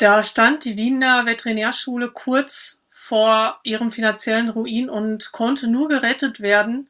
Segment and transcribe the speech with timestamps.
[0.00, 6.88] Da stand die Wiener Veterinärschule kurz vor ihrem finanziellen Ruin und konnte nur gerettet werden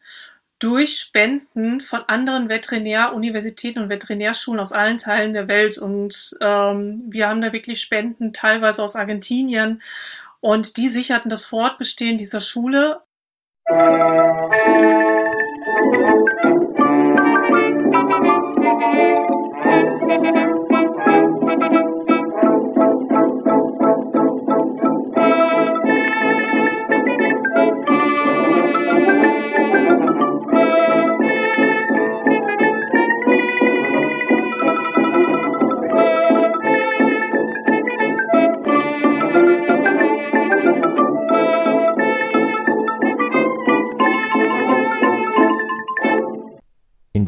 [0.61, 5.77] durch Spenden von anderen Veterinäruniversitäten und Veterinärschulen aus allen Teilen der Welt.
[5.77, 9.83] Und ähm, wir haben da wirklich Spenden teilweise aus Argentinien.
[10.39, 13.01] Und die sicherten das Fortbestehen dieser Schule.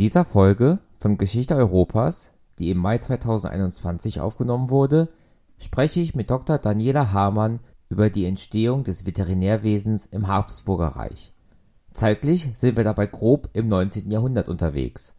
[0.03, 5.07] Dieser Folge von Geschichte Europas, die im Mai 2021 aufgenommen wurde,
[5.59, 6.59] spreche ich mit Dr.
[6.59, 11.33] Daniela Hamann über die Entstehung des Veterinärwesens im Habsburger Reich.
[11.93, 14.11] Zeitlich sind wir dabei grob im 19.
[14.11, 15.15] Jahrhundert unterwegs.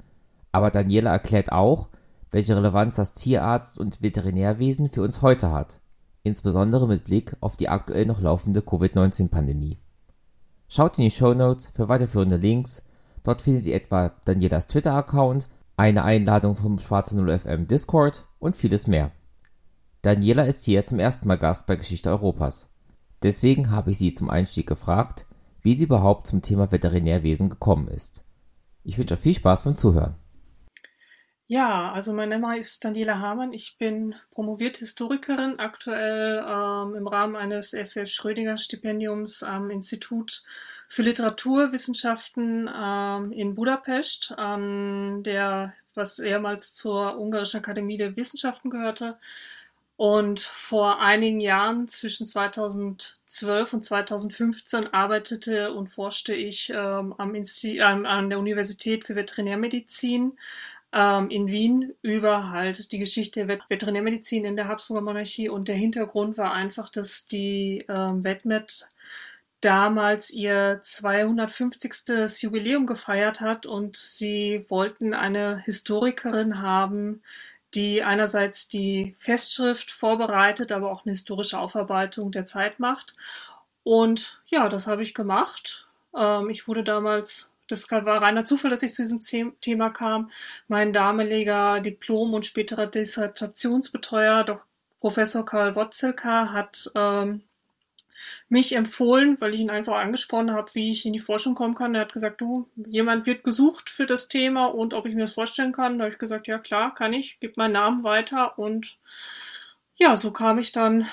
[0.51, 1.87] Aber Daniela erklärt auch,
[2.29, 5.79] welche Relevanz das Tierarzt- und Veterinärwesen für uns heute hat,
[6.23, 9.77] insbesondere mit Blick auf die aktuell noch laufende Covid-19-Pandemie.
[10.67, 12.83] Schaut in die Show Notes für weiterführende Links
[13.23, 18.87] Dort findet ihr etwa Danielas Twitter-Account, eine Einladung zum Schwarze 0 FM Discord und vieles
[18.87, 19.11] mehr.
[20.01, 22.69] Daniela ist hier zum ersten Mal Gast bei Geschichte Europas.
[23.23, 25.25] Deswegen habe ich sie zum Einstieg gefragt,
[25.61, 28.23] wie sie überhaupt zum Thema Veterinärwesen gekommen ist.
[28.83, 30.15] Ich wünsche euch viel Spaß beim Zuhören.
[31.47, 33.53] Ja, also mein Name ist Daniela Hamann.
[33.53, 38.09] Ich bin promovierte Historikerin, aktuell ähm, im Rahmen eines F.F.
[38.09, 40.43] Schrödinger Stipendiums am Institut
[40.93, 49.17] für Literaturwissenschaften ähm, in Budapest, an der, was ehemals zur Ungarischen Akademie der Wissenschaften gehörte.
[49.97, 57.79] Und vor einigen Jahren, zwischen 2012 und 2015, arbeitete und forschte ich ähm, am Insti
[57.79, 60.33] ähm, an der Universität für Veterinärmedizin
[60.91, 65.49] ähm, in Wien über halt die Geschichte der Veterinärmedizin in der Habsburger Monarchie.
[65.49, 68.89] Und der Hintergrund war einfach, dass die ähm, VetMed
[69.63, 72.41] damals ihr 250.
[72.41, 77.21] Jubiläum gefeiert hat und sie wollten eine Historikerin haben,
[77.73, 83.15] die einerseits die Festschrift vorbereitet, aber auch eine historische Aufarbeitung der Zeit macht.
[83.83, 85.87] Und ja, das habe ich gemacht.
[86.15, 89.19] Ähm, ich wurde damals, das war reiner Zufall, dass ich zu diesem
[89.61, 90.31] Thema kam.
[90.67, 94.61] Mein damaliger Diplom- und späterer Dissertationsbetreuer,
[94.99, 97.43] Professor Karl Wotzelka, hat ähm,
[98.49, 101.95] mich empfohlen, weil ich ihn einfach angesprochen habe, wie ich in die Forschung kommen kann.
[101.95, 105.33] Er hat gesagt, du, jemand wird gesucht für das Thema und ob ich mir das
[105.33, 105.97] vorstellen kann.
[105.97, 108.97] Da habe ich gesagt, ja klar, kann ich, gebe meinen Namen weiter und
[109.95, 111.07] ja, so kam ich dann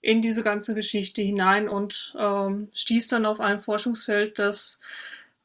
[0.00, 4.80] in diese ganze Geschichte hinein und ähm, stieß dann auf ein Forschungsfeld, das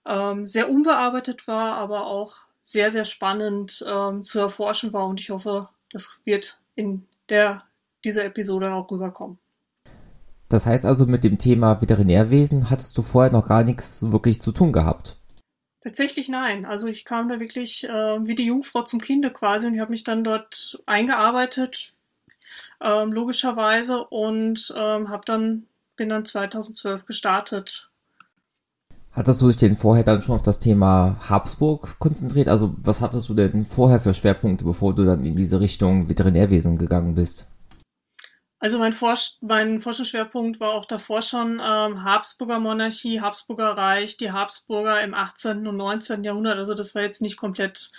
[0.05, 5.29] ähm, sehr unbearbeitet war, aber auch sehr, sehr spannend ähm, zu erforschen war und ich
[5.29, 7.63] hoffe, das wird in der,
[8.03, 9.37] dieser Episode auch rüberkommen.
[10.49, 14.51] Das heißt also, mit dem Thema Veterinärwesen hattest du vorher noch gar nichts wirklich zu
[14.51, 15.17] tun gehabt?
[15.81, 16.65] Tatsächlich nein.
[16.65, 19.91] Also ich kam da wirklich äh, wie die Jungfrau zum Kinde quasi und ich habe
[19.91, 21.93] mich dann dort eingearbeitet,
[22.81, 27.89] ähm, logischerweise, und ähm, habe dann bin dann 2012 gestartet.
[29.11, 32.47] Hattest du dich denn vorher dann schon auf das Thema Habsburg konzentriert?
[32.47, 36.77] Also was hattest du denn vorher für Schwerpunkte, bevor du dann in diese Richtung Veterinärwesen
[36.77, 37.47] gegangen bist?
[38.59, 44.31] Also mein, Forsch mein Forschungsschwerpunkt war auch davor schon ähm, Habsburger Monarchie, Habsburger Reich, die
[44.31, 45.67] Habsburger im 18.
[45.67, 46.23] und 19.
[46.23, 46.57] Jahrhundert.
[46.57, 47.91] Also das war jetzt nicht komplett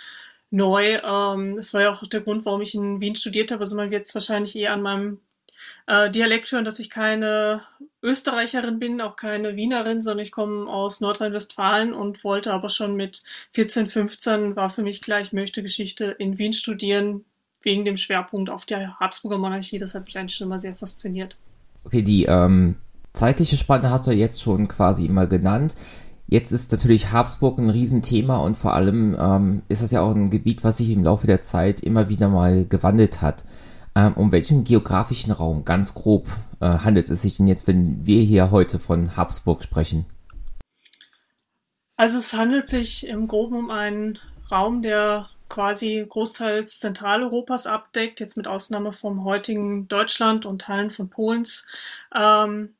[0.51, 0.99] neu.
[1.03, 3.61] Ähm, das war ja auch der Grund, warum ich in Wien studiert habe.
[3.61, 5.21] Also man wird es wahrscheinlich eher an meinem
[5.87, 7.61] äh, Dialekt hören, dass ich keine
[8.01, 13.23] Österreicherin bin, auch keine Wienerin, sondern ich komme aus Nordrhein-Westfalen und wollte aber schon mit
[13.53, 17.25] 14, 15 war für mich klar, ich möchte Geschichte in Wien studieren,
[17.63, 19.77] wegen dem Schwerpunkt auf der Habsburger Monarchie.
[19.77, 21.37] Das hat mich eigentlich schon immer sehr fasziniert.
[21.83, 22.75] Okay, die ähm,
[23.13, 25.75] zeitliche Spanne hast du jetzt schon quasi immer genannt.
[26.27, 30.29] Jetzt ist natürlich Habsburg ein Riesenthema und vor allem ähm, ist das ja auch ein
[30.29, 33.45] Gebiet, was sich im Laufe der Zeit immer wieder mal gewandelt hat.
[33.95, 36.27] Ähm, um welchen geografischen Raum ganz grob
[36.59, 40.05] äh, handelt es sich denn jetzt, wenn wir hier heute von Habsburg sprechen?
[41.97, 44.19] Also es handelt sich im Groben um einen
[44.51, 51.09] Raum, der quasi großteils Zentraleuropas abdeckt, jetzt mit Ausnahme vom heutigen Deutschland und Teilen von
[51.09, 51.67] Polens.
[52.15, 52.75] Ähm,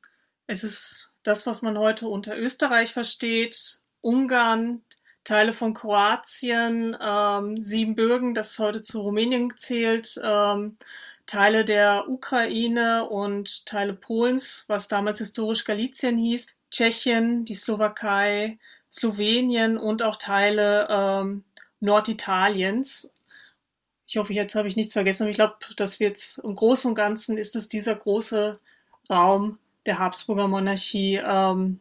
[0.48, 4.81] es ist das, was man heute unter Österreich versteht, Ungarn,
[5.24, 10.77] Teile von Kroatien, ähm, Siebenbürgen, das heute zu Rumänien zählt, ähm,
[11.25, 18.57] Teile der Ukraine und Teile Polens, was damals historisch Galizien hieß, Tschechien, die Slowakei,
[18.92, 21.44] Slowenien und auch Teile ähm,
[21.80, 23.14] Norditaliens.
[24.08, 25.24] Ich hoffe, jetzt habe ich nichts vergessen.
[25.24, 28.60] Aber ich glaube, dass wir jetzt im Großen und Ganzen ist es dieser große
[29.10, 31.20] Raum der Habsburger Monarchie.
[31.24, 31.80] Ähm,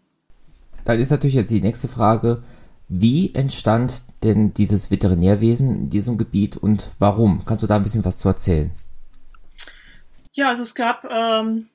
[0.85, 2.43] Dann ist natürlich jetzt die nächste Frage,
[2.89, 7.45] wie entstand denn dieses Veterinärwesen in diesem Gebiet und warum?
[7.45, 8.71] Kannst du da ein bisschen was zu erzählen?
[10.33, 11.69] Ja, also es gab ähm,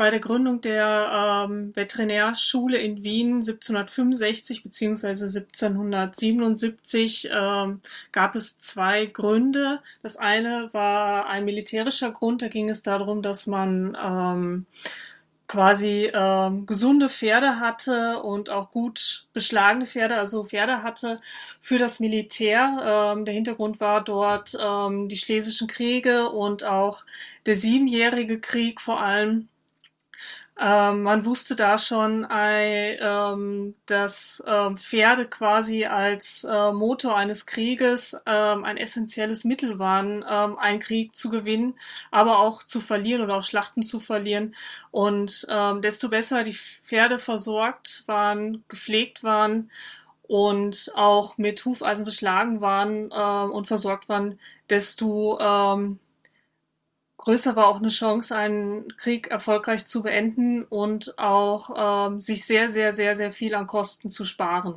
[0.00, 5.08] bei der Gründung der ähm, Veterinärschule in Wien 1765 bzw.
[5.08, 9.80] 1777 ähm, gab es zwei Gründe.
[10.02, 14.64] Das eine war ein militärischer Grund, da ging es darum, dass man ähm,
[15.46, 21.20] quasi ähm, gesunde Pferde hatte und auch gut beschlagene Pferde, also Pferde hatte
[21.60, 23.12] für das Militär.
[23.12, 27.04] Ähm, der Hintergrund war dort ähm, die Schlesischen Kriege und auch
[27.44, 29.49] der Siebenjährige Krieg vor allem.
[30.62, 32.98] Ähm, man wusste da schon, äh,
[33.86, 40.58] dass äh, Pferde quasi als äh, Motor eines Krieges ähm, ein essentielles Mittel waren, ähm,
[40.58, 41.78] einen Krieg zu gewinnen,
[42.10, 44.54] aber auch zu verlieren oder auch Schlachten zu verlieren.
[44.90, 49.70] Und ähm, desto besser die Pferde versorgt waren, gepflegt waren
[50.24, 55.38] und auch mit Hufeisen beschlagen waren und versorgt waren, desto
[57.20, 62.68] größer war auch eine Chance, einen Krieg erfolgreich zu beenden und auch ähm, sich sehr,
[62.70, 64.76] sehr, sehr, sehr viel an Kosten zu sparen.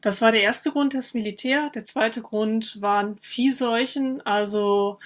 [0.00, 1.70] Das war der erste Grund, das Militär.
[1.74, 4.98] Der zweite Grund waren Viehseuchen, also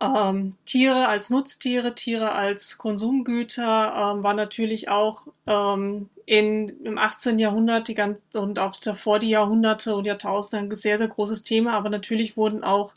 [0.00, 7.38] ähm, Tiere als Nutztiere, Tiere als Konsumgüter, ähm, war natürlich auch ähm, in, im 18.
[7.38, 11.74] Jahrhundert die ganz, und auch davor die Jahrhunderte und Jahrtausende ein sehr, sehr großes Thema.
[11.74, 12.94] Aber natürlich wurden auch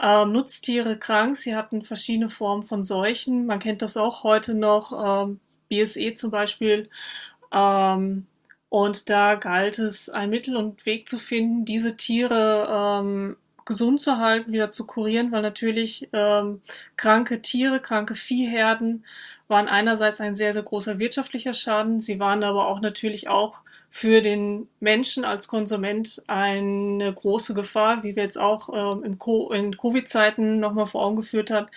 [0.00, 1.36] ähm, Nutztiere krank.
[1.36, 3.46] Sie hatten verschiedene Formen von Seuchen.
[3.46, 6.88] Man kennt das auch heute noch, ähm, BSE zum Beispiel.
[7.52, 8.26] Ähm,
[8.68, 12.68] und da galt es, ein Mittel und Weg zu finden, diese Tiere
[13.00, 16.60] ähm, gesund zu halten, wieder zu kurieren, weil natürlich ähm,
[16.96, 19.04] kranke Tiere, kranke Viehherden
[19.48, 22.00] waren einerseits ein sehr, sehr großer wirtschaftlicher Schaden.
[22.00, 23.60] Sie waren aber auch natürlich auch
[23.96, 29.50] für den Menschen als Konsument eine große Gefahr, wie wir jetzt auch ähm, in, Co
[29.50, 31.68] in Covid-Zeiten nochmal vor Augen geführt haben.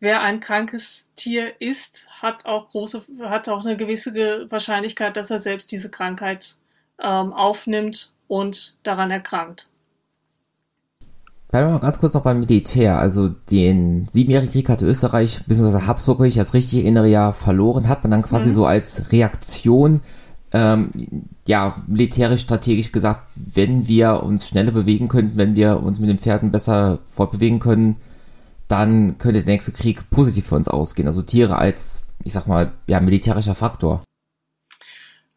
[0.00, 4.12] Wer ein krankes Tier ist, hat auch große, hat auch eine gewisse
[4.50, 6.56] Wahrscheinlichkeit, dass er selbst diese Krankheit
[6.98, 9.68] ähm, aufnimmt und daran erkrankt.
[11.50, 12.98] Bleiben wir mal ganz kurz noch beim Militär.
[12.98, 15.86] Also den Siebenjährigen Krieg hatte Österreich bzw.
[15.86, 17.88] Habsburg, wenn ich das richtig erinnere, ja verloren.
[17.88, 18.54] Hat man dann quasi mhm.
[18.54, 20.00] so als Reaktion
[20.54, 20.90] ähm,
[21.48, 26.20] ja, militärisch strategisch gesagt, wenn wir uns schneller bewegen könnten, wenn wir uns mit den
[26.20, 27.96] Pferden besser fortbewegen können,
[28.68, 31.08] dann könnte der nächste Krieg positiv für uns ausgehen.
[31.08, 34.04] Also Tiere als, ich sag mal, ja, militärischer Faktor.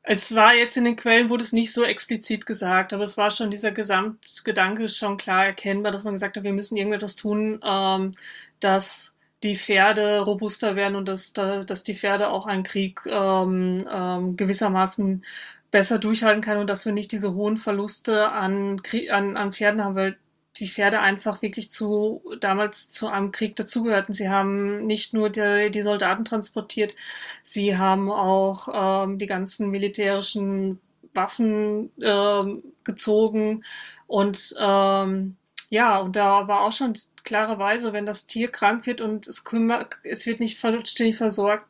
[0.03, 3.31] Es war jetzt in den Quellen, wurde es nicht so explizit gesagt, aber es war
[3.31, 8.13] schon dieser Gesamtgedanke schon klar erkennbar, dass man gesagt hat, wir müssen irgendetwas tun, ähm,
[8.59, 14.35] dass die Pferde robuster werden und dass, dass die Pferde auch einen Krieg ähm, ähm,
[14.35, 15.23] gewissermaßen
[15.71, 18.81] besser durchhalten kann und dass wir nicht diese hohen Verluste an,
[19.11, 20.17] an, an Pferden haben, weil
[20.55, 24.13] die Pferde einfach wirklich zu damals zu einem Krieg dazugehörten.
[24.13, 26.95] Sie haben nicht nur die, die Soldaten transportiert,
[27.43, 30.79] sie haben auch ähm, die ganzen militärischen
[31.13, 33.63] Waffen ähm, gezogen
[34.07, 35.35] und ähm,
[35.69, 36.93] ja, und da war auch schon
[37.23, 41.65] klarerweise, wenn das Tier krank wird und es kümmert, es wird nicht vollständig versorgt,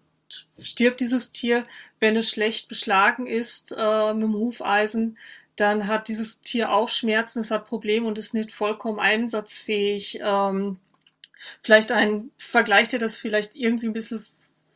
[0.59, 1.65] stirbt dieses Tier.
[1.99, 5.17] Wenn es schlecht beschlagen ist äh, mit dem Hufeisen,
[5.55, 10.19] dann hat dieses Tier auch Schmerzen, es hat Probleme und ist nicht vollkommen einsatzfähig.
[10.21, 10.77] Ähm,
[11.63, 14.23] vielleicht ein Vergleich, der das vielleicht irgendwie ein bisschen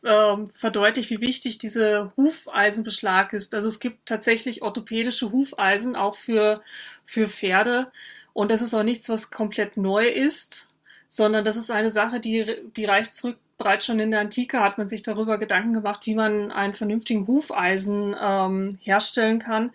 [0.04, 3.54] ähm, verdeutlicht, wie wichtig diese Hufeisenbeschlag ist.
[3.54, 6.62] Also es gibt tatsächlich orthopädische Hufeisen auch für,
[7.04, 7.92] für Pferde.
[8.32, 10.68] Und das ist auch nichts, was komplett neu ist,
[11.08, 13.38] sondern das ist eine Sache, die, die reicht zurück.
[13.58, 17.28] Bereits schon in der Antike hat man sich darüber Gedanken gemacht, wie man einen vernünftigen
[17.28, 19.70] Hufeisen ähm, herstellen kann.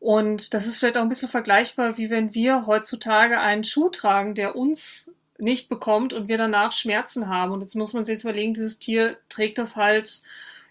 [0.00, 4.34] Und das ist vielleicht auch ein bisschen vergleichbar, wie wenn wir heutzutage einen Schuh tragen,
[4.34, 7.52] der uns nicht bekommt und wir danach Schmerzen haben.
[7.52, 10.22] Und jetzt muss man sich jetzt überlegen, dieses Tier trägt das halt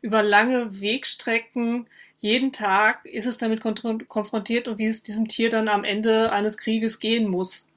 [0.02, 1.88] über lange Wegstrecken
[2.20, 6.58] jeden Tag ist es damit konfrontiert und wie es diesem Tier dann am Ende eines
[6.58, 7.70] Krieges gehen muss.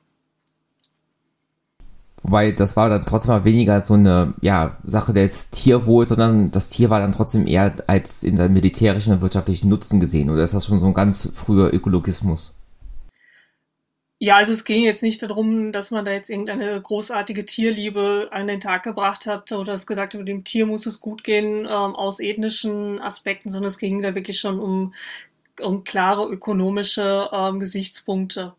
[2.22, 6.68] Wobei das war dann trotzdem mal weniger so eine ja, Sache des Tierwohls, sondern das
[6.68, 10.28] Tier war dann trotzdem eher als in seinem militärischen und wirtschaftlichen Nutzen gesehen.
[10.28, 12.59] Oder ist das schon so ein ganz früher Ökologismus?
[14.22, 18.48] Ja, also es ging jetzt nicht darum, dass man da jetzt irgendeine großartige Tierliebe an
[18.48, 21.66] den Tag gebracht hat oder es gesagt hat, dem Tier muss es gut gehen ähm,
[21.96, 24.92] aus ethnischen Aspekten, sondern es ging da wirklich schon um,
[25.58, 28.52] um klare ökonomische ähm, Gesichtspunkte.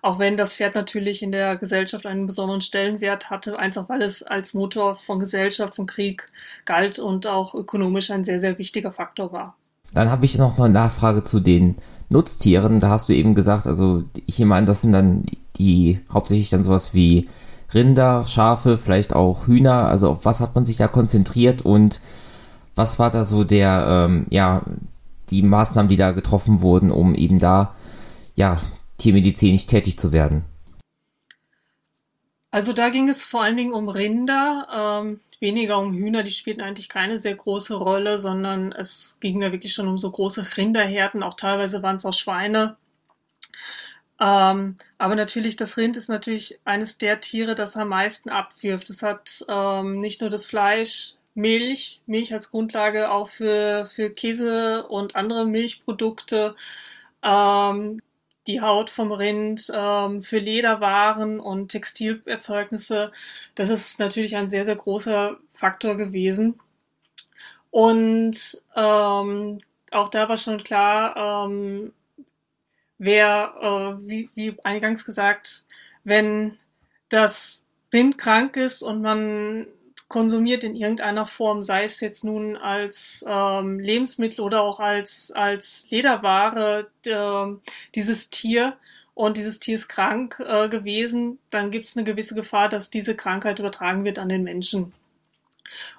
[0.00, 4.22] Auch wenn das Pferd natürlich in der Gesellschaft einen besonderen Stellenwert hatte, einfach weil es
[4.22, 6.26] als Motor von Gesellschaft, von Krieg
[6.64, 9.56] galt und auch ökonomisch ein sehr, sehr wichtiger Faktor war.
[9.92, 11.76] Dann habe ich noch eine Nachfrage zu den
[12.12, 15.24] Nutztieren, da hast du eben gesagt, also ich an, das sind dann
[15.56, 17.28] die hauptsächlich dann sowas wie
[17.74, 19.86] Rinder, Schafe, vielleicht auch Hühner.
[19.86, 22.00] Also auf was hat man sich da konzentriert und
[22.74, 24.62] was war da so der, ähm, ja,
[25.30, 27.74] die Maßnahmen, die da getroffen wurden, um eben da,
[28.34, 28.58] ja,
[28.98, 30.44] tiermedizinisch tätig zu werden?
[32.50, 35.02] Also da ging es vor allen Dingen um Rinder.
[35.02, 39.52] Ähm, weniger um Hühner, die spielten eigentlich keine sehr große Rolle, sondern es ging ja
[39.52, 42.76] wirklich schon um so große Rinderherden, auch teilweise waren es auch Schweine.
[44.20, 48.88] Ähm, aber natürlich, das Rind ist natürlich eines der Tiere, das am meisten abwirft.
[48.88, 54.86] Es hat ähm, nicht nur das Fleisch, Milch, Milch als Grundlage auch für, für Käse
[54.86, 56.54] und andere Milchprodukte.
[57.22, 58.00] Ähm,
[58.46, 63.12] die Haut vom Rind ähm, für Lederwaren und Textilerzeugnisse.
[63.54, 66.58] Das ist natürlich ein sehr, sehr großer Faktor gewesen.
[67.70, 69.58] Und ähm,
[69.90, 71.92] auch da war schon klar, ähm,
[72.98, 75.64] wer, äh, wie, wie eingangs gesagt,
[76.04, 76.58] wenn
[77.08, 79.66] das Rind krank ist und man
[80.12, 85.88] konsumiert in irgendeiner Form, sei es jetzt nun als ähm, Lebensmittel oder auch als, als
[85.90, 88.76] Lederware, äh, dieses Tier
[89.14, 93.16] und dieses Tier ist krank äh, gewesen, dann gibt es eine gewisse Gefahr, dass diese
[93.16, 94.92] Krankheit übertragen wird an den Menschen.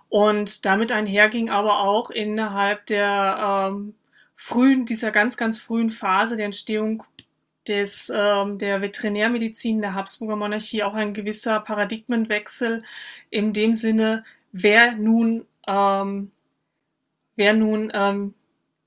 [0.09, 3.95] Und damit einherging aber auch innerhalb der ähm,
[4.35, 7.03] frühen, dieser ganz, ganz frühen Phase der Entstehung
[7.67, 12.83] des, ähm, der Veterinärmedizin der Habsburger Monarchie auch ein gewisser Paradigmenwechsel
[13.29, 16.31] in dem Sinne, wer nun, ähm,
[17.35, 18.33] wer nun ähm,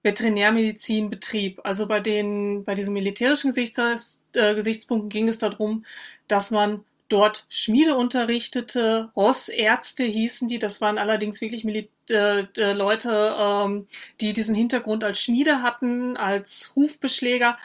[0.02, 1.60] Veterinärmedizin betrieb.
[1.64, 5.84] Also bei den, bei diesen militärischen Gesichts, äh, Gesichtspunkten ging es darum,
[6.28, 12.72] dass man dort Schmiede unterrichtete, Rossärzte hießen die, das waren allerdings wirklich Mil äh, äh,
[12.72, 13.86] Leute, ähm,
[14.20, 17.58] die diesen Hintergrund als Schmiede hatten, als Hufbeschläger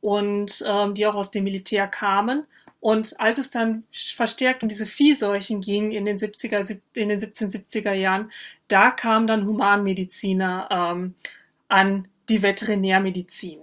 [0.00, 2.44] und ähm, die auch aus dem Militär kamen.
[2.80, 7.92] Und als es dann verstärkt um diese Viehseuchen ging in den 70er, in den 1770er
[7.92, 8.30] Jahren,
[8.68, 11.14] da kamen dann Humanmediziner ähm,
[11.68, 13.60] an die Veterinärmedizin.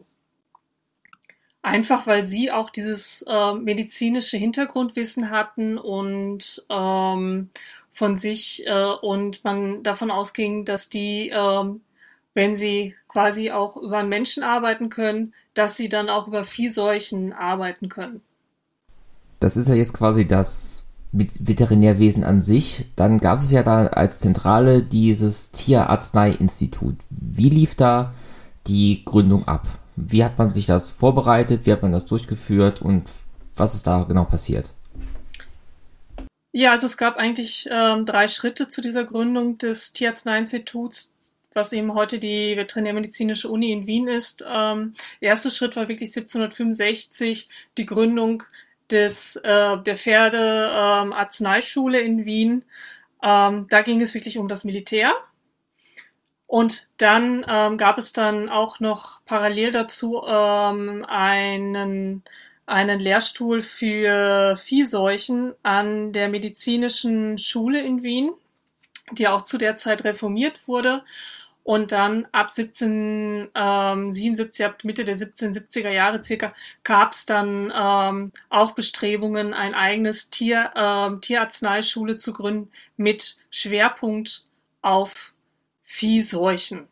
[1.62, 7.50] Einfach weil sie auch dieses äh, medizinische Hintergrundwissen hatten und ähm,
[7.92, 11.82] von sich äh, und man davon ausging, dass die, ähm,
[12.36, 17.34] wenn sie quasi auch über einen Menschen arbeiten können, dass sie dann auch über Viehseuchen
[17.34, 18.22] arbeiten können.
[19.40, 22.92] Das ist ja jetzt quasi das Veterinärwesen an sich.
[22.96, 26.96] Dann gab es ja da als Zentrale dieses Tierarzneiinstitut.
[27.10, 28.14] Wie lief da
[28.68, 29.66] die Gründung ab?
[29.96, 31.66] Wie hat man sich das vorbereitet?
[31.66, 32.82] Wie hat man das durchgeführt?
[32.82, 33.10] Und
[33.56, 34.74] was ist da genau passiert?
[36.52, 41.15] Ja, also es gab eigentlich ähm, drei Schritte zu dieser Gründung des Tierarzneiinstituts
[41.56, 44.46] was eben heute die Veterinärmedizinische Uni in Wien ist.
[44.48, 48.44] Ähm, der erste Schritt war wirklich 1765 die Gründung
[48.92, 52.64] des, äh, der Pferdearzneischule ähm, in Wien.
[53.24, 55.14] Ähm, da ging es wirklich um das Militär.
[56.48, 62.24] Und dann ähm, gab es dann auch noch parallel dazu ähm, einen,
[62.68, 68.32] einen Lehrstuhl für Viehseuchen an der medizinischen Schule in Wien,
[69.12, 71.04] die auch zu der Zeit reformiert wurde.
[71.66, 76.54] Und dann ab 1777, ähm, ab Mitte der 1770er Jahre circa,
[76.84, 84.46] gab es dann ähm, auch Bestrebungen, ein eigenes Tier, ähm, Tierarzneischule zu gründen mit Schwerpunkt
[84.84, 85.34] auf
[85.82, 86.88] Viehseuchen.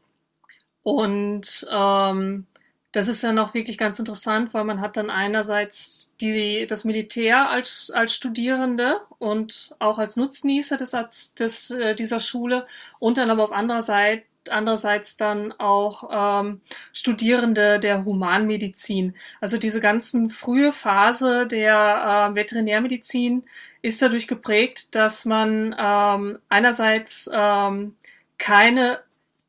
[0.81, 2.47] Und ähm,
[2.93, 7.47] das ist dann auch wirklich ganz interessant, weil man hat dann einerseits die, das Militär
[7.47, 12.65] als, als Studierende und auch als Nutznießer des, des, äh, dieser Schule
[12.97, 19.15] und dann aber auf anderer Seite andererseits dann auch ähm, Studierende der Humanmedizin.
[19.41, 23.43] Also diese ganzen frühe Phase der äh, Veterinärmedizin
[23.81, 27.95] ist dadurch geprägt, dass man ähm, einerseits ähm,
[28.37, 28.99] keine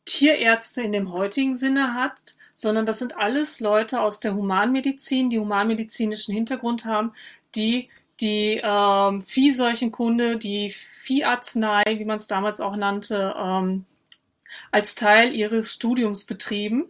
[0.04, 5.38] Tierärzte in dem heutigen Sinne hat, sondern das sind alles Leute aus der Humanmedizin, die
[5.38, 7.12] humanmedizinischen Hintergrund haben,
[7.54, 7.88] die
[8.20, 13.84] die ähm, Viehseuchenkunde, die Vieharznei, wie man es damals auch nannte, ähm,
[14.74, 16.86] als Teil ihres Studiums betrieben.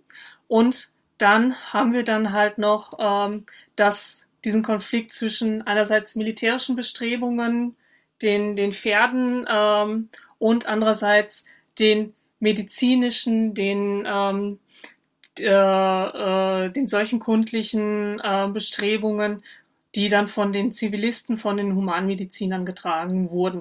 [0.49, 3.45] Und dann haben wir dann halt noch ähm,
[3.77, 7.77] das diesen Konflikt zwischen einerseits militärischen Bestrebungen,
[8.23, 11.45] den, den Pferden ähm, und andererseits
[11.79, 14.59] den medizinischen, den, ähm,
[15.39, 19.43] äh, äh, den seuchenkundlichen äh, Bestrebungen,
[19.95, 23.61] die dann von den Zivilisten, von den Humanmedizinern getragen wurden.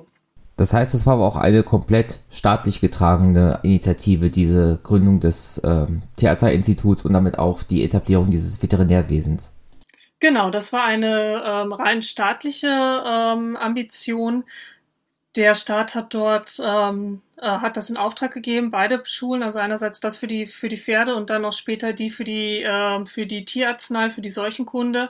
[0.56, 6.04] Das heißt, es war aber auch eine komplett staatlich getragene Initiative, diese Gründung des ähm,
[6.18, 9.52] Tierarznei-Instituts und damit auch die Etablierung dieses Veterinärwesens.
[10.20, 14.44] Genau, das war eine ähm, rein staatliche ähm, Ambition.
[15.36, 20.00] Der Staat hat dort ähm, äh, hat das in Auftrag gegeben, beide Schulen, also einerseits
[20.00, 23.26] das für die für die Pferde und dann auch später die für die äh, für
[23.26, 25.10] die Tierarznei, für die Seuchenkunde.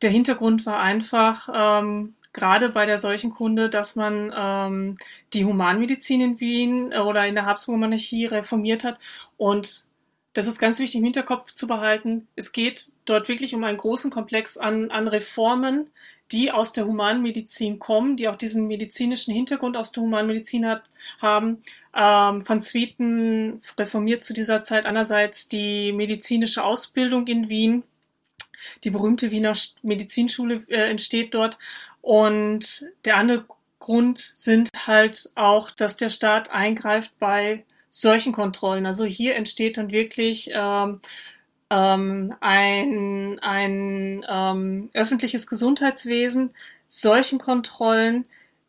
[0.00, 4.96] Der Hintergrund war einfach ähm, gerade bei der Seuchenkunde, dass man ähm,
[5.32, 8.98] die Humanmedizin in Wien äh, oder in der Habsburger Monarchie reformiert hat.
[9.36, 9.86] Und
[10.34, 12.28] das ist ganz wichtig im Hinterkopf zu behalten.
[12.36, 15.90] Es geht dort wirklich um einen großen Komplex an, an Reformen,
[16.32, 20.82] die aus der Humanmedizin kommen, die auch diesen medizinischen Hintergrund aus der Humanmedizin hat,
[21.20, 21.62] haben.
[21.94, 27.82] Ähm, van Zwieten reformiert zu dieser Zeit einerseits die medizinische Ausbildung in Wien.
[28.84, 31.58] Die berühmte Wiener Medizinschule äh, entsteht dort
[32.08, 33.44] und der andere
[33.78, 38.86] Grund sind halt auch, dass der Staat eingreift bei solchen Kontrollen.
[38.86, 41.02] Also hier entsteht dann wirklich ähm,
[41.68, 46.54] ähm, ein, ein ähm, öffentliches Gesundheitswesen,
[46.86, 48.24] solchen Kontrollen,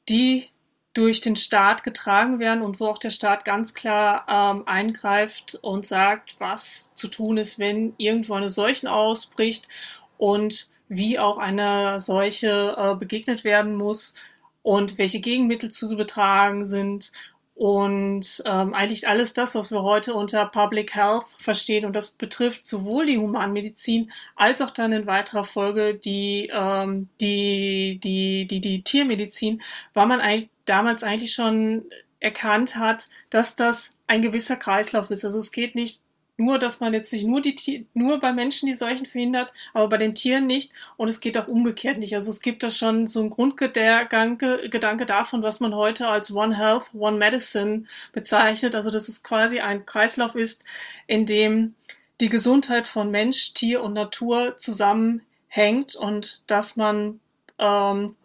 [0.09, 0.49] die
[0.93, 5.85] durch den Staat getragen werden und wo auch der Staat ganz klar ähm, eingreift und
[5.85, 9.69] sagt, was zu tun ist, wenn irgendwo eine Seuchen ausbricht
[10.17, 14.15] und wie auch einer Seuche äh, begegnet werden muss
[14.63, 17.11] und welche Gegenmittel zu betragen sind
[17.59, 21.83] und ähm, eigentlich alles das, was wir heute unter Public Health verstehen.
[21.83, 27.99] Und das betrifft sowohl die Humanmedizin als auch dann in weiterer Folge die, ähm, die,
[28.01, 29.61] die, die, die Tiermedizin,
[29.93, 31.83] weil man eigentlich damals eigentlich schon
[32.21, 35.25] erkannt hat, dass das ein gewisser Kreislauf ist.
[35.25, 36.01] Also es geht nicht
[36.39, 39.97] nur, dass man jetzt nicht nur die nur bei Menschen die Seuchen verhindert, aber bei
[39.97, 40.71] den Tieren nicht.
[40.97, 42.15] Und es geht auch umgekehrt nicht.
[42.15, 46.57] Also es gibt da schon so einen Grundgedanke Gedanke davon, was man heute als One
[46.57, 48.75] Health, One Medicine bezeichnet.
[48.75, 50.65] Also dass es quasi ein Kreislauf ist,
[51.07, 51.75] in dem
[52.19, 57.19] die Gesundheit von Mensch, Tier und Natur zusammenhängt und dass man
[57.57, 58.15] ähm,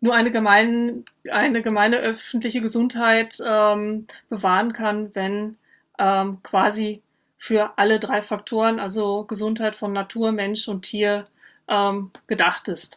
[0.00, 5.56] nur eine gemein, eine gemeine öffentliche Gesundheit ähm, bewahren kann, wenn
[5.98, 7.02] ähm, quasi
[7.44, 11.26] für alle drei Faktoren, also Gesundheit von Natur, Mensch und Tier,
[11.68, 12.96] ähm, gedacht ist.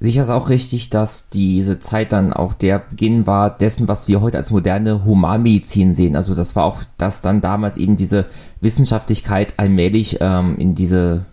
[0.00, 4.22] Sicher ist auch richtig, dass diese Zeit dann auch der Beginn war dessen, was wir
[4.22, 6.16] heute als moderne Humanmedizin sehen.
[6.16, 8.24] Also das war auch, dass dann damals eben diese
[8.62, 11.26] Wissenschaftlichkeit allmählich ähm, in diese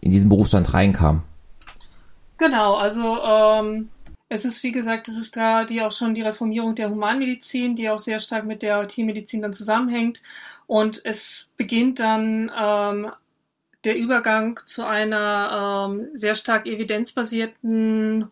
[0.00, 1.22] in diesen Berufsstand reinkam.
[2.36, 3.90] Genau, also ähm,
[4.28, 7.88] es ist, wie gesagt, es ist da die auch schon die Reformierung der Humanmedizin, die
[7.88, 10.22] auch sehr stark mit der Tiermedizin dann zusammenhängt.
[10.66, 13.12] Und es beginnt dann ähm,
[13.84, 18.28] der Übergang zu einer ähm, sehr stark evidenzbasierten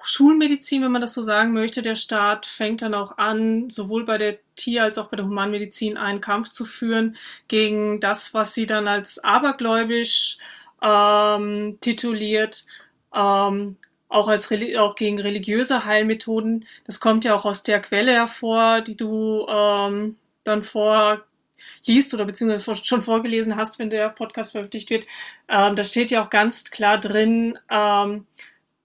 [0.00, 1.82] Schulmedizin, wenn man das so sagen möchte.
[1.82, 5.96] Der Staat fängt dann auch an, sowohl bei der Tier- als auch bei der Humanmedizin
[5.96, 7.16] einen Kampf zu führen
[7.48, 10.38] gegen das, was sie dann als abergläubisch
[10.82, 12.66] ähm, tituliert.
[13.14, 13.76] Ähm,
[14.14, 14.48] auch als
[14.78, 16.66] auch gegen religiöse Heilmethoden.
[16.86, 22.76] Das kommt ja auch aus der Quelle hervor, die du ähm, dann vorliest oder beziehungsweise
[22.84, 25.04] schon vorgelesen hast, wenn der Podcast veröffentlicht wird.
[25.48, 28.26] Ähm, da steht ja auch ganz klar drin, ähm,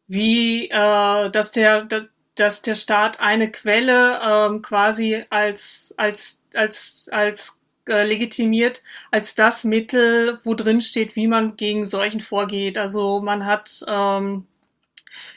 [0.07, 1.87] wie äh, dass der
[2.35, 9.63] dass der Staat eine Quelle ähm, quasi als als als als äh, legitimiert als das
[9.63, 12.79] Mittel, wo drin steht, wie man gegen Seuchen vorgeht.
[12.79, 14.47] Also man hat ähm,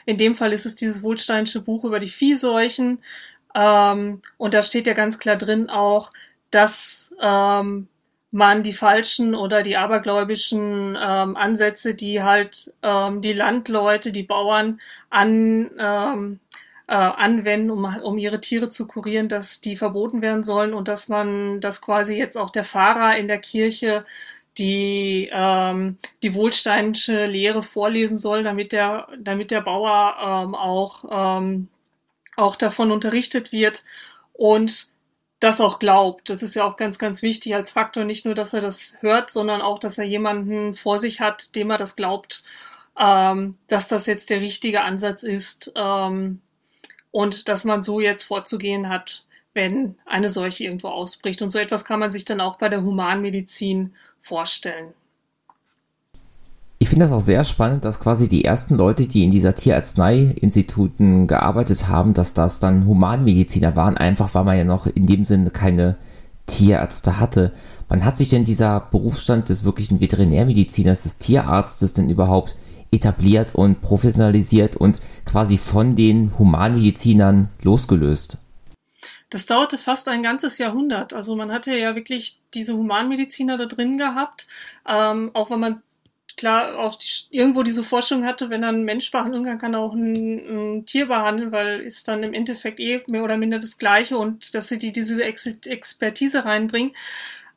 [0.05, 2.99] in dem Fall ist es dieses Wohlsteinsche Buch über die Viehseuchen.
[3.55, 6.11] Ähm, und da steht ja ganz klar drin auch,
[6.51, 7.87] dass ähm,
[8.31, 14.81] man die falschen oder die abergläubischen ähm, Ansätze, die halt ähm, die Landleute, die Bauern
[15.11, 16.39] an, ähm,
[16.87, 21.09] äh, anwenden, um, um ihre Tiere zu kurieren, dass die verboten werden sollen und dass
[21.09, 24.03] man, dass quasi jetzt auch der Pfarrer in der Kirche
[24.57, 31.67] die ähm, die wohlsteinische Lehre vorlesen soll, damit der damit der Bauer ähm, auch ähm,
[32.35, 33.83] auch davon unterrichtet wird
[34.33, 34.91] und
[35.39, 36.29] das auch glaubt.
[36.29, 39.31] Das ist ja auch ganz ganz wichtig als Faktor, nicht nur, dass er das hört,
[39.31, 42.43] sondern auch, dass er jemanden vor sich hat, dem er das glaubt,
[42.97, 46.41] ähm, dass das jetzt der richtige Ansatz ist ähm,
[47.11, 51.41] und dass man so jetzt vorzugehen hat, wenn eine Seuche irgendwo ausbricht.
[51.41, 54.93] Und so etwas kann man sich dann auch bei der Humanmedizin vorstellen.
[56.79, 61.27] Ich finde das auch sehr spannend, dass quasi die ersten Leute, die in dieser Tierarznei-Instituten
[61.27, 65.49] gearbeitet haben, dass das dann Humanmediziner waren, einfach weil man ja noch in dem Sinne
[65.49, 65.95] keine
[66.45, 67.51] Tierärzte hatte.
[67.87, 72.55] Wann hat sich denn dieser Berufsstand des wirklichen Veterinärmediziners, des Tierarztes denn überhaupt
[72.91, 78.37] etabliert und professionalisiert und quasi von den Humanmedizinern losgelöst?
[79.33, 81.11] Das dauerte fast ein ganzes Jahrhundert.
[81.11, 84.45] Also man hatte ja wirklich diese Humanmediziner da drin gehabt,
[84.87, 85.81] ähm, auch wenn man
[86.37, 89.79] klar auch die, irgendwo diese Forschung hatte, wenn er ein Mensch behandeln kann, kann er
[89.79, 93.79] auch ein, ein, Tier behandeln, weil ist dann im Endeffekt eh mehr oder minder das
[93.79, 96.95] Gleiche und dass sie die, diese Ex Expertise reinbringen.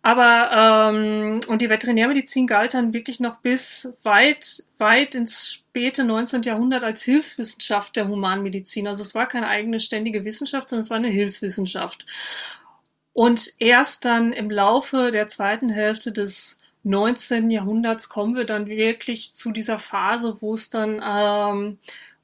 [0.07, 6.43] Aber ähm, und die Veterinärmedizin galt dann wirklich noch bis weit, weit ins späte 19.
[6.43, 8.87] Jahrhundert als Hilfswissenschaft der Humanmedizin.
[8.87, 12.07] Also es war keine eigene ständige Wissenschaft, sondern es war eine Hilfswissenschaft.
[13.15, 17.51] Und erst dann im Laufe der zweiten Hälfte des 19.
[17.51, 21.79] Jahrhunderts kommen wir dann wirklich zu dieser Phase, wo es dann, ähm,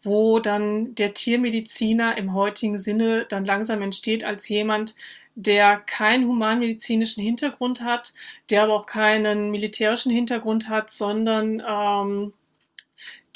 [0.04, 4.94] wo dann der Tiermediziner im heutigen Sinne dann langsam entsteht als jemand,
[5.34, 8.12] der keinen humanmedizinischen Hintergrund hat,
[8.50, 12.32] der aber auch keinen militärischen Hintergrund hat, sondern ähm,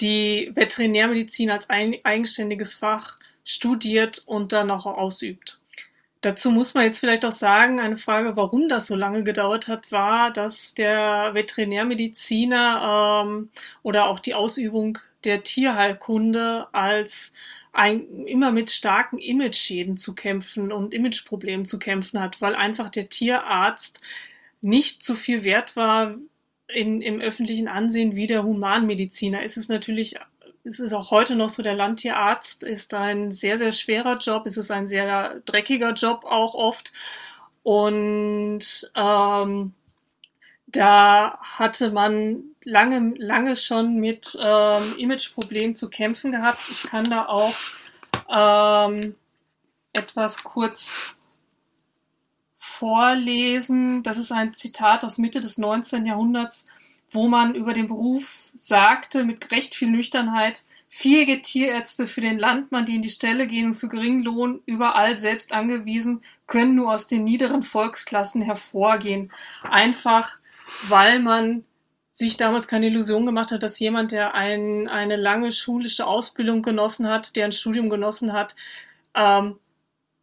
[0.00, 5.60] die Veterinärmedizin als ein, eigenständiges Fach studiert und dann auch ausübt.
[6.20, 9.92] Dazu muss man jetzt vielleicht auch sagen, eine Frage, warum das so lange gedauert hat,
[9.92, 13.50] war, dass der Veterinärmediziner ähm,
[13.82, 17.32] oder auch die Ausübung der Tierheilkunde als
[17.76, 23.08] ein, immer mit starken Imageschäden zu kämpfen und Imageproblemen zu kämpfen hat, weil einfach der
[23.08, 24.00] Tierarzt
[24.60, 26.16] nicht so viel wert war
[26.68, 29.42] in, im öffentlichen Ansehen wie der Humanmediziner.
[29.42, 30.16] Es ist natürlich,
[30.64, 34.56] es ist auch heute noch so, der Landtierarzt ist ein sehr, sehr schwerer Job, es
[34.56, 36.92] ist ein sehr dreckiger Job auch oft.
[37.62, 39.74] Und ähm,
[40.66, 46.68] da hatte man lange, lange schon mit ähm, Imageproblemen zu kämpfen gehabt.
[46.70, 47.54] Ich kann da auch
[48.28, 49.14] ähm,
[49.92, 50.94] etwas kurz
[52.58, 54.02] vorlesen.
[54.02, 56.04] Das ist ein Zitat aus Mitte des 19.
[56.04, 56.70] Jahrhunderts,
[57.10, 62.86] wo man über den Beruf sagte, mit recht viel Nüchternheit, Vier Tierärzte für den Landmann,
[62.86, 67.06] die in die Stelle gehen und für geringen Lohn überall selbst angewiesen, können nur aus
[67.06, 69.30] den niederen Volksklassen hervorgehen.
[69.62, 70.38] Einfach
[70.88, 71.64] weil man
[72.16, 77.08] sich damals keine Illusion gemacht hat, dass jemand, der ein, eine lange schulische Ausbildung genossen
[77.08, 78.56] hat, der ein Studium genossen hat,
[79.14, 79.58] ähm,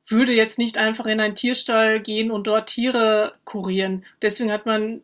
[0.07, 4.05] würde jetzt nicht einfach in einen Tierstall gehen und dort Tiere kurieren.
[4.23, 5.01] Deswegen hat man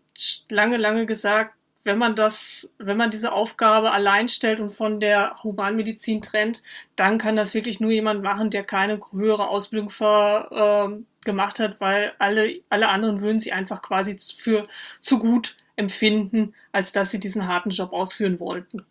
[0.49, 5.35] lange, lange gesagt, wenn man das, wenn man diese Aufgabe allein stellt und von der
[5.43, 6.63] Humanmedizin trennt,
[6.95, 11.79] dann kann das wirklich nur jemand machen, der keine höhere Ausbildung ver, äh, gemacht hat,
[11.79, 14.67] weil alle, alle anderen würden sie einfach quasi für
[15.01, 18.83] zu gut empfinden, als dass sie diesen harten Job ausführen wollten.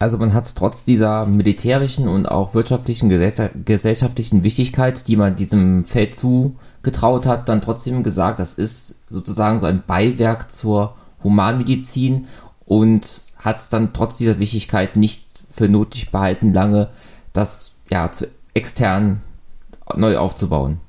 [0.00, 6.14] Also man hat trotz dieser militärischen und auch wirtschaftlichen, gesellschaftlichen Wichtigkeit, die man diesem Feld
[6.14, 12.28] zugetraut hat, dann trotzdem gesagt, das ist sozusagen so ein Beiwerk zur Humanmedizin
[12.64, 16.90] und hat es dann trotz dieser Wichtigkeit nicht für nötig behalten, lange
[17.32, 19.22] das ja zu extern
[19.96, 20.80] neu aufzubauen.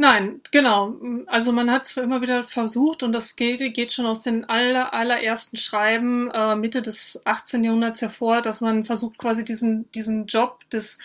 [0.00, 0.94] Nein, genau.
[1.26, 4.94] Also man hat es immer wieder versucht und das geht, geht schon aus den aller,
[4.94, 7.64] allerersten Schreiben äh, Mitte des 18.
[7.64, 11.00] Jahrhunderts hervor, dass man versucht quasi diesen, diesen Job des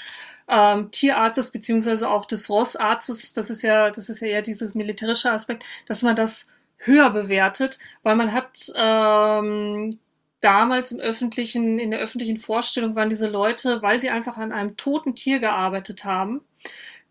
[0.47, 5.31] ähm, Tierarztes beziehungsweise auch des Rossarztes, das ist ja, das ist ja eher dieses militärische
[5.31, 9.97] Aspekt, dass man das höher bewertet, weil man hat ähm,
[10.39, 14.77] damals im öffentlichen, in der öffentlichen Vorstellung waren diese Leute, weil sie einfach an einem
[14.77, 16.41] toten Tier gearbeitet haben,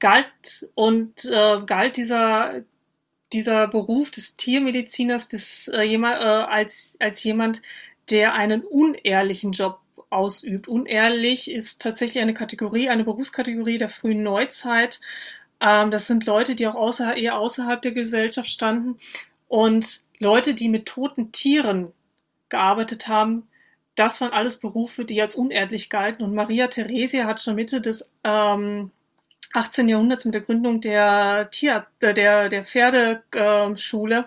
[0.03, 2.65] galt und äh, galt dieser
[3.33, 7.62] dieser Beruf des Tiermediziners des, äh, jemand, äh, als, als jemand,
[8.11, 10.69] der einen unehrlichen Job ausübt.
[10.69, 15.01] Unehrlich ist tatsächlich eine Kategorie, eine Berufskategorie der frühen Neuzeit.
[15.61, 18.99] Ähm, das sind Leute, die auch außer, eher außerhalb der Gesellschaft standen.
[19.49, 21.93] Und Leute, die mit toten Tieren
[22.49, 23.49] gearbeitet haben,
[23.95, 26.23] das waren alles Berufe, die als unehrlich galten.
[26.23, 28.91] Und Maria Theresia hat schon Mitte des ähm,
[29.53, 29.88] 18.
[29.88, 34.25] Jahrhunderts mit der Gründung der Tier, der, der Pferdeschule äh,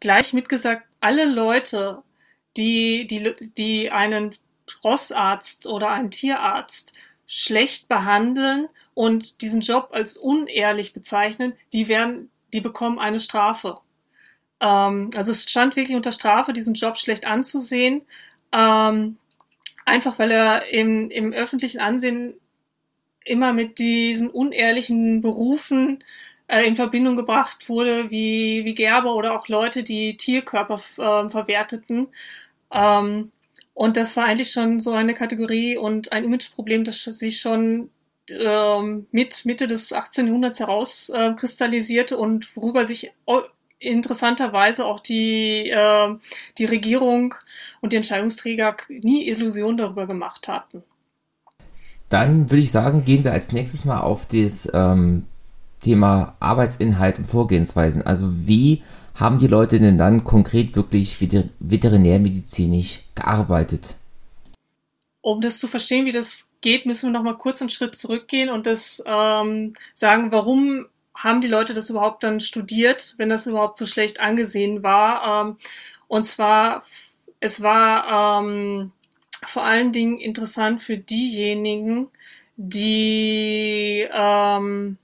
[0.00, 2.02] gleich mitgesagt, alle Leute,
[2.56, 4.34] die, die, die einen
[4.82, 6.92] Rossarzt oder einen Tierarzt
[7.26, 13.78] schlecht behandeln und diesen Job als unehrlich bezeichnen, die werden, die bekommen eine Strafe.
[14.60, 18.02] Ähm, also es stand wirklich unter Strafe, diesen Job schlecht anzusehen,
[18.52, 19.18] ähm,
[19.84, 22.34] einfach weil er im, im öffentlichen Ansehen
[23.26, 26.02] immer mit diesen unehrlichen Berufen
[26.48, 32.08] äh, in Verbindung gebracht wurde, wie, wie Gerber oder auch Leute, die Tierkörper äh, verwerteten.
[32.72, 33.32] Ähm,
[33.74, 37.90] und das war eigentlich schon so eine Kategorie und ein Imageproblem, das sich schon
[38.28, 40.26] ähm, mit Mitte des 18.
[40.26, 43.12] Jahrhunderts herauskristallisierte äh, und worüber sich
[43.78, 46.16] interessanterweise auch die, äh,
[46.58, 47.34] die Regierung
[47.80, 50.82] und die Entscheidungsträger nie Illusionen darüber gemacht hatten.
[52.08, 55.24] Dann würde ich sagen, gehen wir als nächstes mal auf das ähm,
[55.80, 58.02] Thema Arbeitsinhalt und Vorgehensweisen.
[58.02, 58.82] Also wie
[59.14, 61.20] haben die Leute denn dann konkret wirklich
[61.58, 63.96] veterinärmedizinisch gearbeitet?
[65.22, 68.48] Um das zu verstehen, wie das geht, müssen wir noch mal kurz einen Schritt zurückgehen
[68.48, 73.78] und das ähm, sagen, warum haben die Leute das überhaupt dann studiert, wenn das überhaupt
[73.78, 75.46] so schlecht angesehen war.
[75.46, 75.56] Ähm,
[76.08, 76.82] und zwar,
[77.40, 78.92] es war ähm,
[79.44, 82.08] vor allen Dingen interessant für diejenigen,
[82.56, 84.96] die, ähm,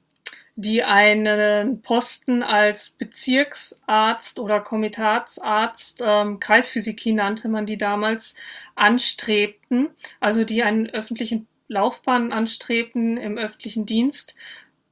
[0.56, 8.36] die einen Posten als Bezirksarzt oder Komitatsarzt, ähm, Kreisphysikie nannte man die damals,
[8.74, 9.90] anstrebten,
[10.20, 14.36] also die einen öffentlichen Laufbahn anstrebten im öffentlichen Dienst,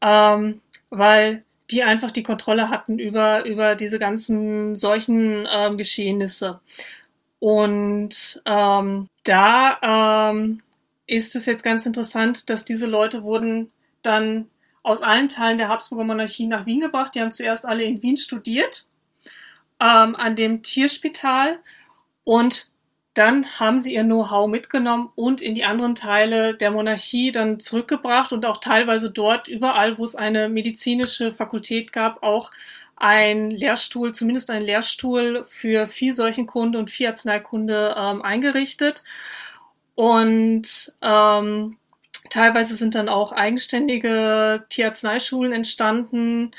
[0.03, 6.61] ähm, weil die einfach die Kontrolle hatten über, über diese ganzen solchen ähm, Geschehnisse.
[7.41, 10.63] Und ähm, da ähm,
[11.07, 13.73] ist es jetzt ganz interessant, dass diese Leute wurden
[14.03, 14.49] dann
[14.83, 17.15] aus allen Teilen der Habsburger Monarchie nach Wien gebracht.
[17.15, 18.85] Die haben zuerst alle in Wien studiert,
[19.81, 21.59] ähm, an dem Tierspital.
[22.25, 22.71] Und
[23.15, 28.33] dann haben sie ihr Know-how mitgenommen und in die anderen Teile der Monarchie dann zurückgebracht
[28.33, 32.53] und auch teilweise dort überall, wo es eine medizinische Fakultät gab, auch
[33.01, 39.03] ein Lehrstuhl, zumindest ein Lehrstuhl für Viehseuchenkunde und Vieharzneikunde ähm, eingerichtet.
[39.95, 41.79] Und ähm,
[42.29, 46.53] teilweise sind dann auch eigenständige Tierarzneischulen entstanden,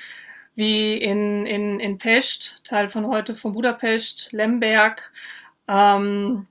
[0.56, 5.14] wie in, in, in Pest, Teil von heute von Budapest, Lemberg.
[5.68, 6.48] Ähm,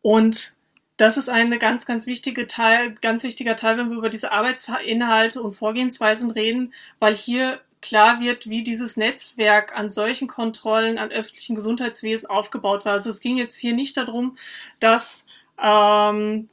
[0.00, 0.56] und
[0.96, 5.42] das ist ein ganz, ganz wichtige Teil, ganz wichtiger Teil, wenn wir über diese Arbeitsinhalte
[5.42, 11.54] und Vorgehensweisen reden, weil hier klar wird, wie dieses Netzwerk an solchen Kontrollen an öffentlichen
[11.54, 12.92] Gesundheitswesen aufgebaut war.
[12.92, 14.36] Also es ging jetzt hier nicht darum,
[14.80, 15.26] dass
[15.62, 16.48] ähm,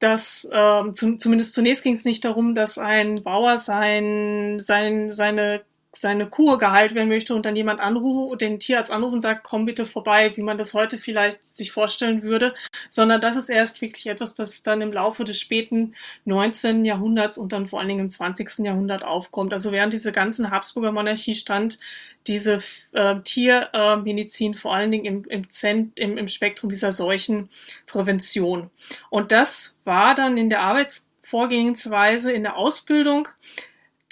[0.00, 5.62] dass ähm, zum, zumindest zunächst ging es nicht darum, dass ein Bauer sein, sein, seine
[5.96, 9.64] seine Kur geheilt werden möchte und dann jemand anruft, den Tierarzt anruft und sagt, komm
[9.64, 12.54] bitte vorbei, wie man das heute vielleicht sich vorstellen würde,
[12.88, 16.84] sondern das ist erst wirklich etwas, das dann im Laufe des späten 19.
[16.84, 18.64] Jahrhunderts und dann vor allen Dingen im 20.
[18.64, 19.52] Jahrhundert aufkommt.
[19.52, 21.78] Also während diese ganzen Habsburger Monarchie stand
[22.26, 22.58] diese
[22.92, 28.70] äh, Tiermedizin äh, vor allen Dingen im, im, Zent im, im Spektrum dieser Seuchenprävention.
[29.10, 33.28] Und das war dann in der Arbeitsvorgehensweise in der Ausbildung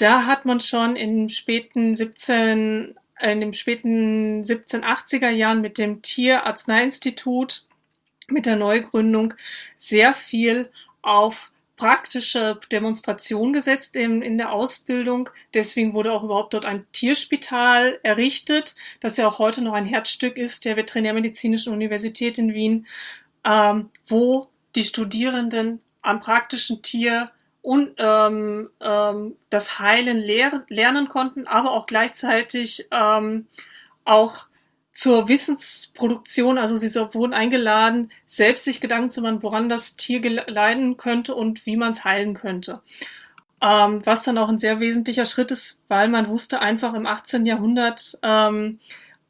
[0.02, 7.66] da hat man schon in späten 17, in den späten 1780er Jahren mit dem Tierarzneiinstitut,
[8.26, 9.34] mit der Neugründung
[9.78, 10.70] sehr viel
[11.02, 15.30] auf praktische Demonstration gesetzt in, in der Ausbildung.
[15.54, 20.36] Deswegen wurde auch überhaupt dort ein Tierspital errichtet, das ja auch heute noch ein Herzstück
[20.36, 22.86] ist der Veterinärmedizinischen Universität in Wien,
[23.44, 27.30] ähm, wo die Studierenden am praktischen Tier
[27.62, 33.46] und ähm, ähm, das Heilen lehr lernen konnten, aber auch gleichzeitig ähm,
[34.04, 34.46] auch
[34.92, 40.98] zur Wissensproduktion, also sie wurden eingeladen, selbst sich Gedanken zu machen, woran das Tier leiden
[40.98, 42.82] könnte und wie man es heilen könnte.
[43.62, 47.46] Ähm, was dann auch ein sehr wesentlicher Schritt ist, weil man wusste einfach im 18.
[47.46, 48.80] Jahrhundert ähm,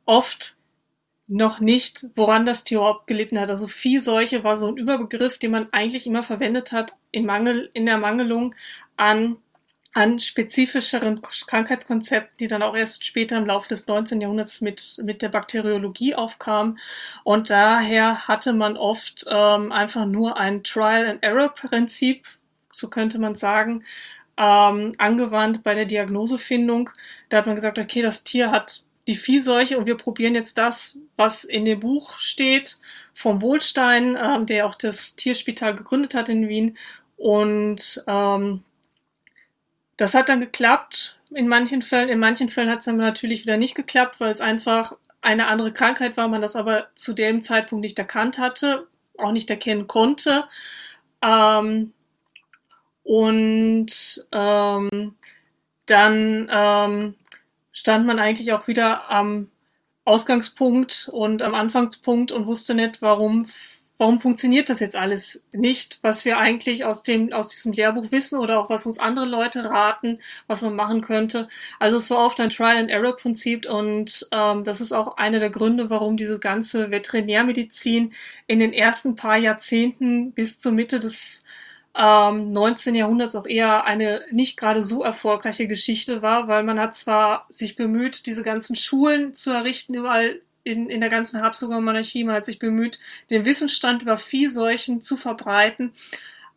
[0.05, 0.57] oft
[1.27, 3.49] noch nicht, woran das Tier überhaupt gelitten hat.
[3.49, 7.87] Also Viehseuche war so ein Überbegriff, den man eigentlich immer verwendet hat in Mangel, in
[7.87, 8.55] der Mangelung
[8.97, 9.37] an
[9.95, 14.23] an spezifischeren Krankheitskonzepten, die dann auch erst später im Laufe des 19.
[14.23, 16.79] Jahrhunderts mit, mit der Bakteriologie aufkamen.
[17.25, 22.27] Und daher hatte man oft ähm, einfach nur ein Trial-and-Error-Prinzip,
[22.71, 23.85] so könnte man sagen,
[24.39, 26.89] ähm, angewandt bei der Diagnosefindung.
[27.29, 30.99] Da hat man gesagt, okay, das Tier hat die Viehseuche und wir probieren jetzt das,
[31.17, 32.79] was in dem Buch steht,
[33.15, 36.79] vom Wohlstein, ähm, der auch das Tierspital gegründet hat in Wien.
[37.17, 38.63] Und ähm,
[39.97, 42.09] das hat dann geklappt in manchen Fällen.
[42.09, 45.73] In manchen Fällen hat es dann natürlich wieder nicht geklappt, weil es einfach eine andere
[45.73, 48.87] Krankheit war, man das aber zu dem Zeitpunkt nicht erkannt hatte,
[49.19, 50.45] auch nicht erkennen konnte.
[51.23, 51.93] Ähm,
[53.05, 55.15] und ähm,
[55.87, 57.15] dann ähm,
[57.73, 59.49] stand man eigentlich auch wieder am
[60.05, 63.47] Ausgangspunkt und am Anfangspunkt und wusste nicht, warum,
[63.99, 68.39] warum funktioniert das jetzt alles nicht, was wir eigentlich aus dem, aus diesem Lehrbuch wissen
[68.41, 71.49] oder auch was uns andere Leute raten, was man machen könnte.
[71.79, 76.17] Also es war oft ein Trial-and-Error-Prinzip und ähm, das ist auch einer der Gründe, warum
[76.17, 78.13] diese ganze Veterinärmedizin
[78.49, 81.45] in den ersten paar Jahrzehnten bis zur Mitte des
[81.95, 82.95] ähm, 19.
[82.95, 87.77] Jahrhunderts auch eher eine nicht gerade so erfolgreiche Geschichte war, weil man hat zwar sich
[87.77, 92.47] bemüht, diese ganzen Schulen zu errichten, überall in, in der ganzen Habsburger Monarchie, man hat
[92.47, 92.99] sich bemüht,
[93.31, 95.93] den Wissensstand über Viehseuchen zu verbreiten,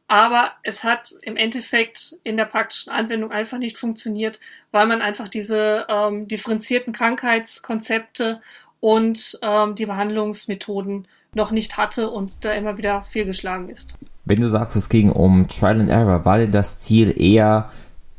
[0.08, 4.40] aber es hat im Endeffekt in der praktischen Anwendung einfach nicht funktioniert,
[4.72, 8.42] weil man einfach diese ähm, differenzierten Krankheitskonzepte
[8.80, 13.98] und ähm, die Behandlungsmethoden noch nicht hatte und da immer wieder fehlgeschlagen ist.
[14.26, 17.70] Wenn du sagst, es ging um Trial and Error, war denn das Ziel eher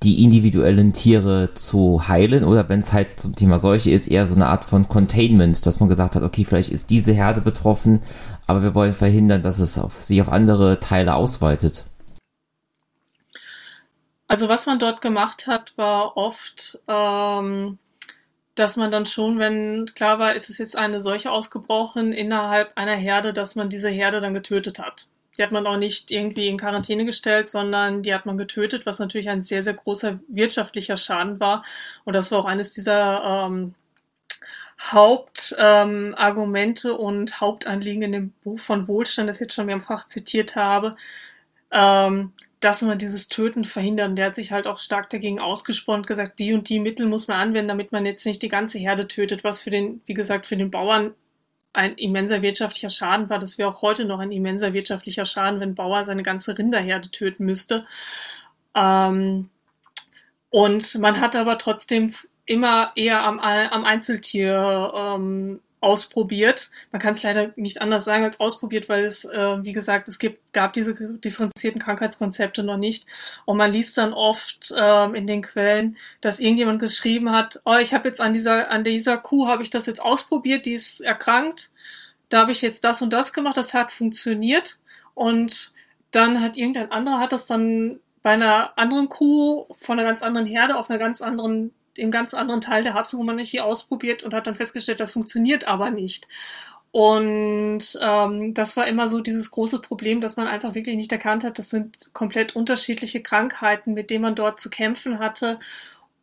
[0.02, 4.34] die individuellen Tiere zu heilen oder wenn es halt zum Thema Seuche ist, eher so
[4.34, 8.00] eine Art von Containment, dass man gesagt hat, okay, vielleicht ist diese Herde betroffen,
[8.46, 11.86] aber wir wollen verhindern, dass es auf, sich auf andere Teile ausweitet.
[14.28, 17.78] Also was man dort gemacht hat, war oft, ähm,
[18.54, 22.96] dass man dann schon, wenn klar war, ist es jetzt eine Seuche ausgebrochen innerhalb einer
[22.96, 25.08] Herde, dass man diese Herde dann getötet hat.
[25.36, 28.98] Die hat man auch nicht irgendwie in Quarantäne gestellt, sondern die hat man getötet, was
[28.98, 31.64] natürlich ein sehr, sehr großer wirtschaftlicher Schaden war.
[32.04, 33.74] Und das war auch eines dieser ähm,
[34.80, 40.56] Hauptargumente ähm, und Hauptanliegen in dem Buch von Wohlstand, das ich jetzt schon mehrfach zitiert
[40.56, 40.96] habe,
[41.70, 44.10] ähm, dass man dieses Töten verhindert.
[44.10, 47.06] Und der hat sich halt auch stark dagegen ausgesprochen und gesagt, die und die Mittel
[47.06, 50.14] muss man anwenden, damit man jetzt nicht die ganze Herde tötet, was für den, wie
[50.14, 51.14] gesagt, für den Bauern
[51.76, 53.38] ein immenser wirtschaftlicher Schaden war.
[53.38, 57.44] Das wäre auch heute noch ein immenser wirtschaftlicher Schaden, wenn Bauer seine ganze Rinderherde töten
[57.44, 57.86] müsste.
[58.74, 59.50] Ähm,
[60.50, 62.12] und man hat aber trotzdem
[62.46, 66.70] immer eher am, am Einzeltier ähm, ausprobiert.
[66.90, 70.18] Man kann es leider nicht anders sagen als ausprobiert, weil es, äh, wie gesagt, es
[70.18, 73.06] gibt, gab diese differenzierten Krankheitskonzepte noch nicht.
[73.44, 77.94] Und man liest dann oft ähm, in den Quellen, dass irgendjemand geschrieben hat, oh, ich
[77.94, 81.70] habe jetzt an dieser, an dieser Kuh habe ich das jetzt ausprobiert, die ist erkrankt.
[82.28, 84.78] Da habe ich jetzt das und das gemacht, das hat funktioniert.
[85.14, 85.72] Und
[86.10, 90.48] dann hat irgendein anderer hat das dann bei einer anderen Kuh von einer ganz anderen
[90.48, 94.56] Herde auf einer ganz anderen im ganz anderen Teil der Habsburg-Monarchie ausprobiert und hat dann
[94.56, 96.28] festgestellt, das funktioniert aber nicht.
[96.92, 101.44] Und ähm, das war immer so dieses große Problem, dass man einfach wirklich nicht erkannt
[101.44, 105.58] hat, das sind komplett unterschiedliche Krankheiten, mit denen man dort zu kämpfen hatte.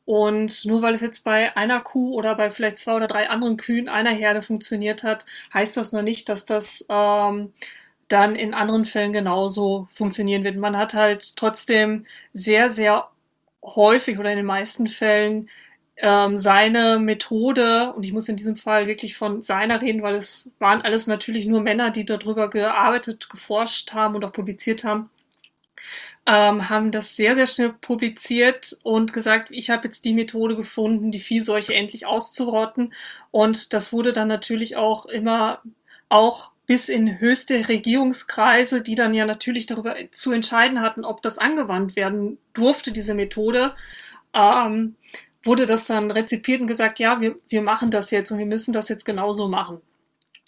[0.05, 3.57] Und nur weil es jetzt bei einer Kuh oder bei vielleicht zwei oder drei anderen
[3.57, 7.53] Kühen einer Herde funktioniert hat, heißt das noch nicht, dass das ähm,
[8.07, 10.57] dann in anderen Fällen genauso funktionieren wird.
[10.57, 13.09] Man hat halt trotzdem sehr, sehr
[13.63, 15.49] häufig oder in den meisten Fällen
[16.03, 20.53] ähm, seine Methode, und ich muss in diesem Fall wirklich von seiner reden, weil es
[20.59, 25.09] waren alles natürlich nur Männer, die darüber gearbeitet, geforscht haben und auch publiziert haben,
[26.25, 31.09] ähm, haben das sehr, sehr schnell publiziert und gesagt, ich habe jetzt die Methode gefunden,
[31.11, 32.93] die Viehseuche endlich auszurotten.
[33.31, 35.61] Und das wurde dann natürlich auch immer
[36.09, 41.37] auch bis in höchste Regierungskreise, die dann ja natürlich darüber zu entscheiden hatten, ob das
[41.37, 43.73] angewandt werden durfte, diese Methode,
[44.33, 44.95] ähm,
[45.43, 48.73] wurde das dann rezipiert und gesagt, ja, wir, wir machen das jetzt und wir müssen
[48.73, 49.81] das jetzt genauso machen.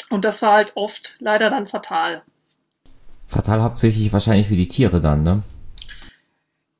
[0.09, 2.23] Und das war halt oft leider dann fatal.
[3.27, 5.43] Fatal hauptsächlich wahrscheinlich für die Tiere dann, ne?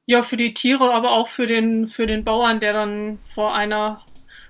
[0.06, 4.02] Ja, für die Tiere, aber auch für den, für den Bauern, der dann vor einer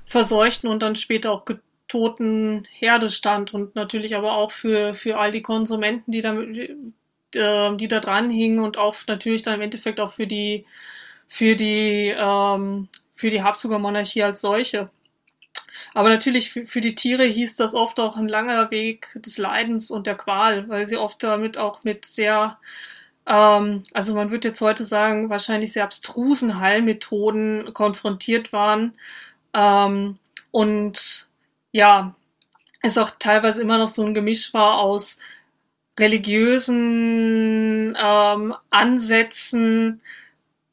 [0.05, 1.45] verseuchten und dann später auch
[1.87, 7.77] toten Herde stand und natürlich aber auch für, für all die Konsumenten, die da, äh,
[7.77, 10.65] die da dran hingen und auch natürlich dann im Endeffekt auch für die,
[11.27, 14.91] für die ähm, für die Habsburger Monarchie als solche.
[15.93, 19.89] Aber natürlich für, für, die Tiere hieß das oft auch ein langer Weg des Leidens
[19.89, 22.57] und der Qual, weil sie oft damit auch mit sehr,
[23.25, 28.93] ähm, also man würde jetzt heute sagen, wahrscheinlich sehr abstrusen Heilmethoden konfrontiert waren.
[29.53, 30.19] Ähm,
[30.51, 31.27] und
[31.71, 32.15] ja,
[32.81, 35.19] es auch teilweise immer noch so ein Gemisch war aus
[35.99, 40.01] religiösen ähm, Ansätzen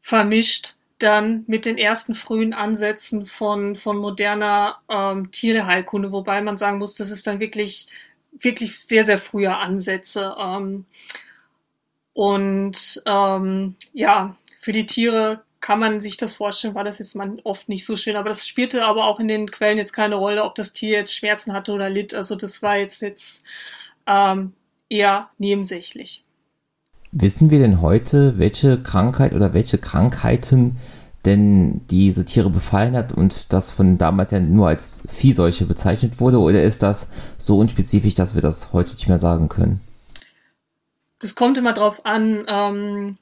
[0.01, 6.79] vermischt dann mit den ersten frühen Ansätzen von, von moderner ähm, Tierheilkunde, wobei man sagen
[6.79, 7.89] muss, das ist dann wirklich,
[8.33, 10.35] wirklich sehr, sehr frühe Ansätze.
[10.39, 10.87] Ähm,
[12.15, 17.41] und ähm, ja, für die Tiere kann man sich das vorstellen, war das jetzt man
[17.45, 18.17] oft nicht so schön.
[18.17, 21.15] Aber das spielte aber auch in den Quellen jetzt keine Rolle, ob das Tier jetzt
[21.15, 22.15] Schmerzen hatte oder litt.
[22.15, 23.45] Also das war jetzt, jetzt
[24.07, 24.53] ähm,
[24.89, 26.25] eher nebensächlich.
[27.13, 30.77] Wissen wir denn heute, welche Krankheit oder welche Krankheiten
[31.25, 36.41] denn diese Tiere befallen hat und das von damals ja nur als Viehseuche bezeichnet wurde?
[36.41, 39.81] Oder ist das so unspezifisch, dass wir das heute nicht mehr sagen können?
[41.23, 42.45] das kommt immer drauf an.
[42.49, 43.17] Ähm,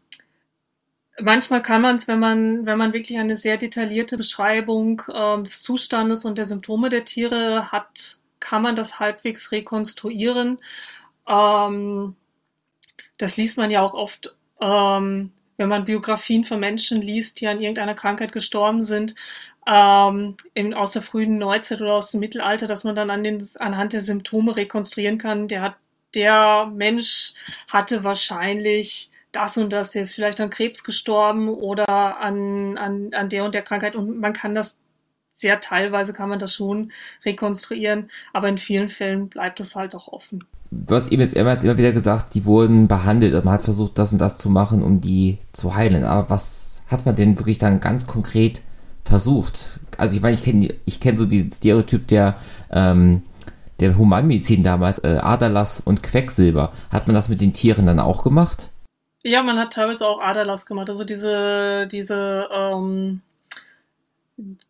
[1.20, 5.62] manchmal kann man es, wenn man, wenn man wirklich eine sehr detaillierte Beschreibung ähm, des
[5.62, 10.58] Zustandes und der Symptome der Tiere hat, kann man das halbwegs rekonstruieren.
[11.28, 12.16] Ähm,
[13.20, 17.60] das liest man ja auch oft, ähm, wenn man Biografien von Menschen liest, die an
[17.60, 19.14] irgendeiner Krankheit gestorben sind,
[19.66, 23.46] ähm, in, aus der frühen Neuzeit oder aus dem Mittelalter, dass man dann an den,
[23.58, 25.76] anhand der Symptome rekonstruieren kann, der hat,
[26.14, 27.34] der Mensch
[27.68, 33.28] hatte wahrscheinlich das und das, der ist vielleicht an Krebs gestorben oder an, an, an
[33.28, 34.80] der und der Krankheit und man kann das
[35.34, 36.90] sehr teilweise kann man das schon
[37.24, 40.44] rekonstruieren, aber in vielen Fällen bleibt es halt auch offen.
[40.70, 44.12] Du hast eben jetzt immer wieder gesagt, die wurden behandelt und man hat versucht, das
[44.12, 46.04] und das zu machen, um die zu heilen.
[46.04, 48.62] Aber was hat man denn wirklich dann ganz konkret
[49.04, 49.80] versucht?
[49.96, 52.36] Also ich meine, ich kenne ich kenn so diesen Stereotyp der,
[52.70, 53.22] ähm,
[53.80, 56.72] der Humanmedizin damals, äh, Aderlass und Quecksilber.
[56.92, 58.70] Hat man das mit den Tieren dann auch gemacht?
[59.22, 60.88] Ja, man hat teilweise auch Aderlass gemacht.
[60.88, 63.22] Also diese, diese, ähm,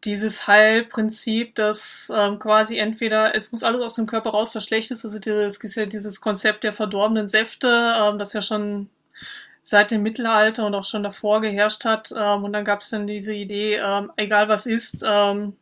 [0.04, 4.90] dieses Heilprinzip, dass ähm, quasi entweder es muss alles aus dem Körper raus, was schlecht
[4.90, 5.04] ist.
[5.04, 8.90] Also dieses, dieses Konzept der verdorbenen Säfte, ähm, das ja schon
[9.62, 12.12] seit dem Mittelalter und auch schon davor geherrscht hat.
[12.16, 15.56] Ähm, und dann gab es dann diese Idee, ähm, egal was ist, ähm,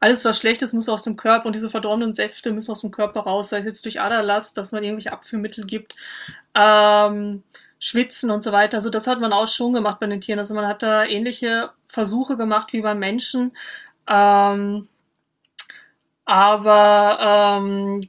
[0.00, 2.90] alles was schlecht ist, muss aus dem Körper und diese verdorbenen Säfte müssen aus dem
[2.90, 5.94] Körper raus, sei es jetzt durch Aderlass, dass man irgendwelche Abführmittel gibt.
[6.54, 7.42] Ähm,
[7.80, 8.76] Schwitzen und so weiter.
[8.76, 10.38] Also das hat man auch schon gemacht bei den Tieren.
[10.38, 13.52] Also man hat da ähnliche Versuche gemacht wie beim Menschen.
[14.08, 14.86] Ähm,
[16.26, 18.08] aber ähm,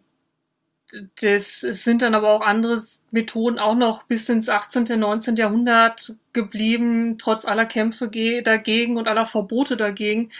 [1.21, 2.77] das es sind dann aber auch andere
[3.11, 5.37] Methoden auch noch bis ins 18., 19.
[5.37, 8.09] Jahrhundert geblieben, trotz aller Kämpfe
[8.43, 10.31] dagegen und aller Verbote dagegen.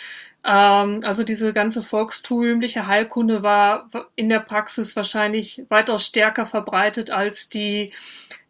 [0.44, 7.50] Ähm, also diese ganze volkstümliche Heilkunde war in der Praxis wahrscheinlich weitaus stärker verbreitet als
[7.50, 7.94] die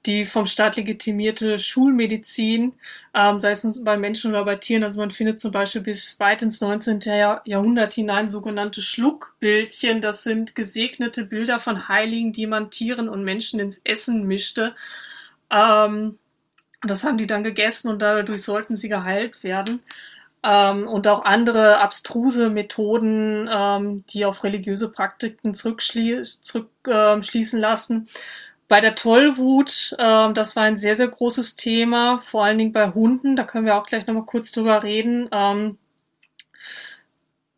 [0.06, 2.74] die vom Staat legitimierte Schulmedizin,
[3.14, 4.84] ähm, sei es bei Menschen oder bei Tieren.
[4.84, 7.02] Also man findet zum Beispiel bis weit ins 19.
[7.46, 10.02] Jahrhundert hinein sogenannte Schluckbildchen.
[10.02, 14.76] Das sind gesegnete Bilder von Heiligen, die man Tieren und Menschen ins Essen mischte.
[15.52, 16.18] Ähm,
[16.84, 19.82] das haben die dann gegessen und dadurch sollten sie geheilt werden.
[20.44, 28.08] Ähm, und auch andere abstruse Methoden, ähm, die auf religiöse Praktiken zurückschließen zurück, äh, lassen.
[28.72, 32.90] Bei der Tollwut, äh, das war ein sehr, sehr großes Thema, vor allen Dingen bei
[32.92, 33.36] Hunden.
[33.36, 35.28] Da können wir auch gleich nochmal kurz drüber reden.
[35.34, 35.78] Ähm,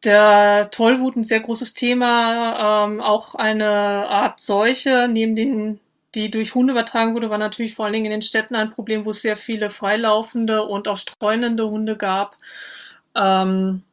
[0.04, 5.80] der Tollwut ein sehr großes Thema, ähm, auch eine Art Seuche, neben den,
[6.16, 9.06] die durch Hunde übertragen wurde, war natürlich vor allen Dingen in den Städten ein Problem,
[9.06, 12.38] wo es sehr viele freilaufende und auch streunende Hunde gab.
[13.14, 13.84] Ähm,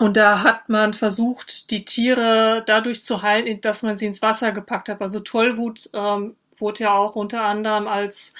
[0.00, 4.50] und da hat man versucht, die Tiere dadurch zu heilen, dass man sie ins Wasser
[4.50, 5.00] gepackt hat.
[5.00, 8.34] Also Tollwut ähm, wurde ja auch unter anderem als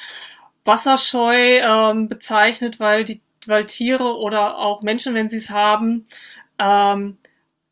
[0.65, 6.05] wasserscheu ähm, bezeichnet, weil die, weil Tiere oder auch Menschen, wenn sie es haben,
[6.59, 7.19] ähm,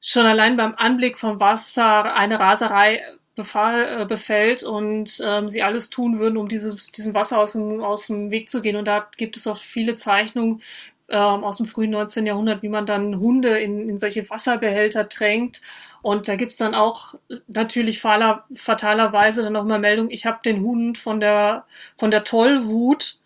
[0.00, 3.02] schon allein beim Anblick vom Wasser eine Raserei
[3.34, 7.82] befall, äh, befällt und ähm, sie alles tun würden, um dieses, diesem Wasser aus dem,
[7.82, 8.76] aus dem Weg zu gehen.
[8.76, 10.60] Und da gibt es auch viele Zeichnungen
[11.08, 12.26] ähm, aus dem frühen 19.
[12.26, 15.62] Jahrhundert, wie man dann Hunde in, in solche Wasserbehälter tränkt
[16.02, 17.14] und da gibt's dann auch
[17.46, 21.64] natürlich faler, fatalerweise dann nochmal Meldung, ich habe den Hund von der,
[21.96, 23.18] von der Tollwut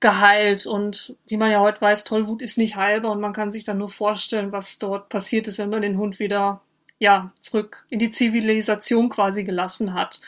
[0.00, 0.66] geheilt.
[0.66, 3.78] Und wie man ja heute weiß, Tollwut ist nicht heilbar und man kann sich dann
[3.78, 6.60] nur vorstellen, was dort passiert ist, wenn man den Hund wieder
[6.98, 10.20] ja, zurück in die Zivilisation quasi gelassen hat.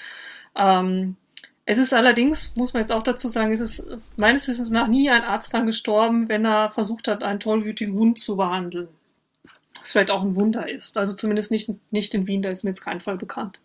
[0.55, 1.17] Ähm,
[1.65, 5.11] es ist allerdings, muss man jetzt auch dazu sagen, es ist meines Wissens nach nie
[5.11, 8.89] ein Arzt dran gestorben, wenn er versucht hat, einen tollwütigen Hund zu behandeln
[9.89, 10.99] was vielleicht auch ein Wunder ist.
[10.99, 13.59] Also zumindest nicht, nicht in Wien, da ist mir jetzt kein Fall bekannt.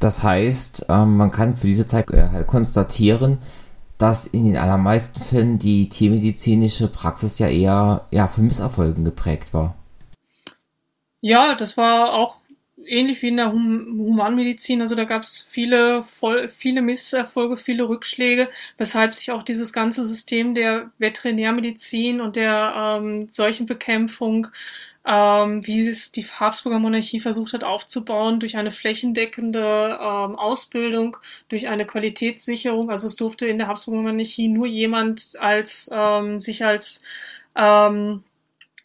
[0.00, 3.38] Das heißt, ähm, man kann für diese Zeit äh, halt konstatieren,
[3.96, 9.74] dass in den allermeisten Fällen die tiermedizinische Praxis ja eher ja, von Misserfolgen geprägt war.
[11.22, 12.40] Ja, das war auch
[12.86, 14.80] ähnlich wie in der hum Humanmedizin.
[14.80, 16.02] Also da gab es viele,
[16.48, 23.28] viele Misserfolge, viele Rückschläge, weshalb sich auch dieses ganze System der Veterinärmedizin und der ähm,
[23.30, 24.48] Seuchenbekämpfung,
[25.06, 31.16] ähm, wie es die Habsburger Monarchie versucht hat aufzubauen, durch eine flächendeckende ähm, Ausbildung,
[31.48, 32.90] durch eine Qualitätssicherung.
[32.90, 37.04] Also es durfte in der Habsburger Monarchie nur jemand als ähm, sich als
[37.56, 38.24] ähm,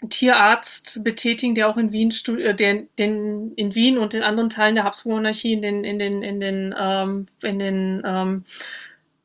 [0.10, 4.76] Tierarzt betätigen, der auch in Wien, äh, der, den, in Wien und in anderen Teilen
[4.76, 8.44] der Habsburg-Monarchie in den, in den, in den, ähm, in den, ähm,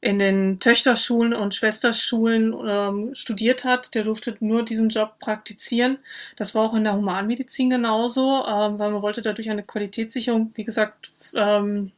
[0.03, 5.99] in den Töchterschulen und Schwesterschulen ähm, studiert hat, der durfte nur diesen Job praktizieren.
[6.37, 10.65] Das war auch in der Humanmedizin genauso, ähm, weil man wollte dadurch eine Qualitätssicherung, wie
[10.65, 11.93] gesagt, ähm,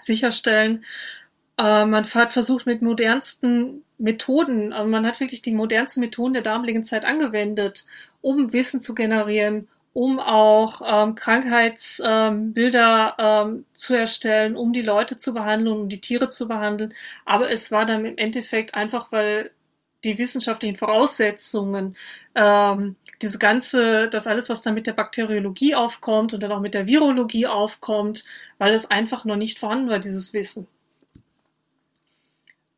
[0.00, 0.84] sicherstellen.
[1.58, 6.42] Äh, man hat versucht mit modernsten Methoden, also man hat wirklich die modernsten Methoden der
[6.42, 7.86] damaligen Zeit angewendet,
[8.20, 15.16] um Wissen zu generieren, um auch ähm, Krankheitsbilder ähm, ähm, zu erstellen, um die Leute
[15.16, 16.92] zu behandeln, um die Tiere zu behandeln.
[17.24, 19.50] Aber es war dann im Endeffekt einfach, weil
[20.04, 21.96] die wissenschaftlichen Voraussetzungen,
[22.34, 26.74] ähm, diese ganze, das alles, was dann mit der Bakteriologie aufkommt und dann auch mit
[26.74, 28.24] der Virologie aufkommt,
[28.58, 30.68] weil es einfach noch nicht vorhanden war, dieses Wissen.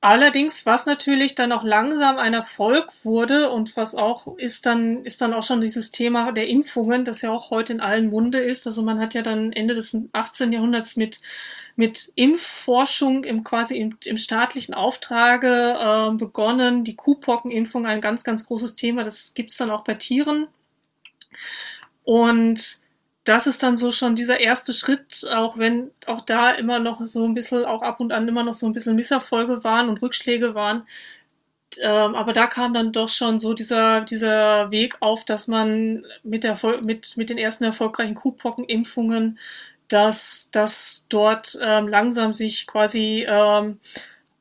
[0.00, 5.20] Allerdings, was natürlich dann auch langsam ein Erfolg wurde und was auch ist dann, ist
[5.20, 8.64] dann auch schon dieses Thema der Impfungen, das ja auch heute in allen Munde ist.
[8.68, 10.52] Also man hat ja dann Ende des 18.
[10.52, 11.20] Jahrhunderts mit,
[11.74, 16.84] mit Impfforschung im quasi im, im staatlichen Auftrage äh, begonnen.
[16.84, 19.02] Die Kuhpockenimpfung ein ganz, ganz großes Thema.
[19.02, 20.46] Das gibt's dann auch bei Tieren.
[22.04, 22.78] Und
[23.28, 27.24] das ist dann so schon dieser erste Schritt, auch wenn auch da immer noch so
[27.24, 30.54] ein bisschen, auch ab und an immer noch so ein bisschen Misserfolge waren und Rückschläge
[30.54, 30.86] waren.
[31.80, 36.44] Ähm, aber da kam dann doch schon so dieser, dieser Weg auf, dass man mit,
[36.44, 39.38] der, mit, mit den ersten erfolgreichen Kuhpockenimpfungen,
[39.88, 43.78] dass, dass dort ähm, langsam sich quasi ähm,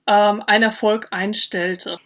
[0.08, 1.98] ähm, ein Erfolg einstellte.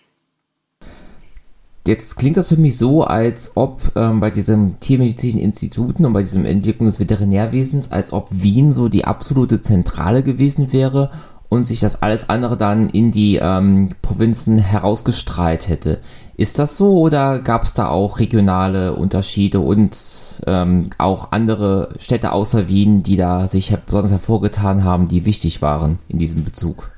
[1.88, 6.22] Jetzt klingt das für mich so, als ob ähm, bei diesem tiermedizinischen Instituten und bei
[6.22, 11.10] diesem Entwicklung des Veterinärwesens, als ob Wien so die absolute Zentrale gewesen wäre
[11.50, 16.00] und sich das alles andere dann in die ähm, Provinzen herausgestrahlt hätte.
[16.38, 19.98] Ist das so oder gab es da auch regionale Unterschiede und
[20.46, 25.98] ähm, auch andere Städte außer Wien, die da sich besonders hervorgetan haben, die wichtig waren
[26.08, 26.92] in diesem Bezug?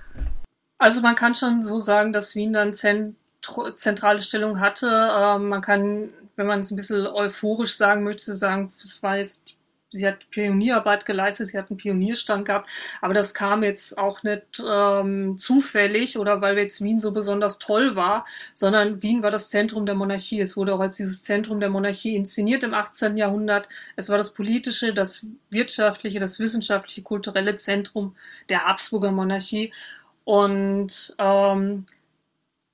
[0.77, 3.15] Also man kann schon so sagen, dass Wien dann zentral
[3.75, 4.87] zentrale Stellung hatte.
[4.87, 9.55] Ähm, man kann, wenn man es ein bisschen euphorisch sagen möchte, sagen, es war jetzt,
[9.89, 12.69] sie hat Pionierarbeit geleistet, sie hat einen Pionierstand gehabt,
[13.01, 17.95] aber das kam jetzt auch nicht ähm, zufällig oder weil jetzt Wien so besonders toll
[17.95, 20.41] war, sondern Wien war das Zentrum der Monarchie.
[20.41, 23.17] Es wurde auch als dieses Zentrum der Monarchie inszeniert im 18.
[23.17, 23.69] Jahrhundert.
[23.95, 28.15] Es war das politische, das wirtschaftliche, das wissenschaftliche, kulturelle Zentrum
[28.49, 29.71] der Habsburger Monarchie.
[30.25, 31.85] Und ähm,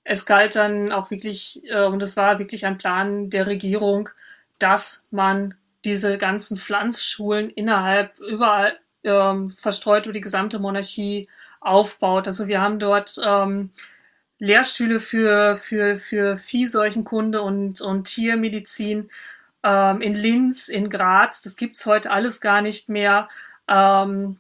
[0.03, 4.09] es galt dann auch wirklich, äh, und es war wirklich ein Plan der Regierung,
[4.57, 11.29] dass man diese ganzen Pflanzschulen innerhalb überall ähm, verstreut über die gesamte Monarchie
[11.61, 12.27] aufbaut.
[12.27, 13.71] Also wir haben dort ähm,
[14.39, 19.09] Lehrstühle für, für, für Viehseuchenkunde und, und Tiermedizin
[19.63, 21.41] ähm, in Linz, in Graz.
[21.41, 23.27] Das gibt's heute alles gar nicht mehr.
[23.67, 24.37] Ähm,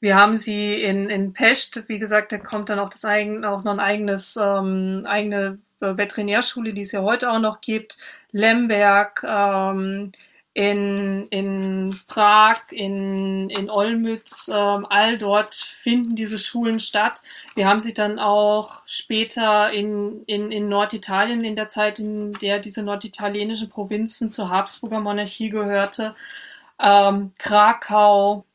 [0.00, 3.64] wir haben sie in, in Pest, wie gesagt, da kommt dann auch das eigen, auch
[3.64, 7.98] noch ein eigenes, ähm, eigene äh, Veterinärschule, die es ja heute auch noch gibt.
[8.32, 10.12] Lemberg, ähm,
[10.56, 17.20] in, in Prag, in, in Olmütz, ähm, all dort finden diese Schulen statt.
[17.54, 22.58] Wir haben sie dann auch später in, in, in Norditalien, in der Zeit, in der
[22.58, 26.14] diese norditalienischen Provinzen zur Habsburger Monarchie gehörte,
[26.80, 28.46] ähm, Krakau,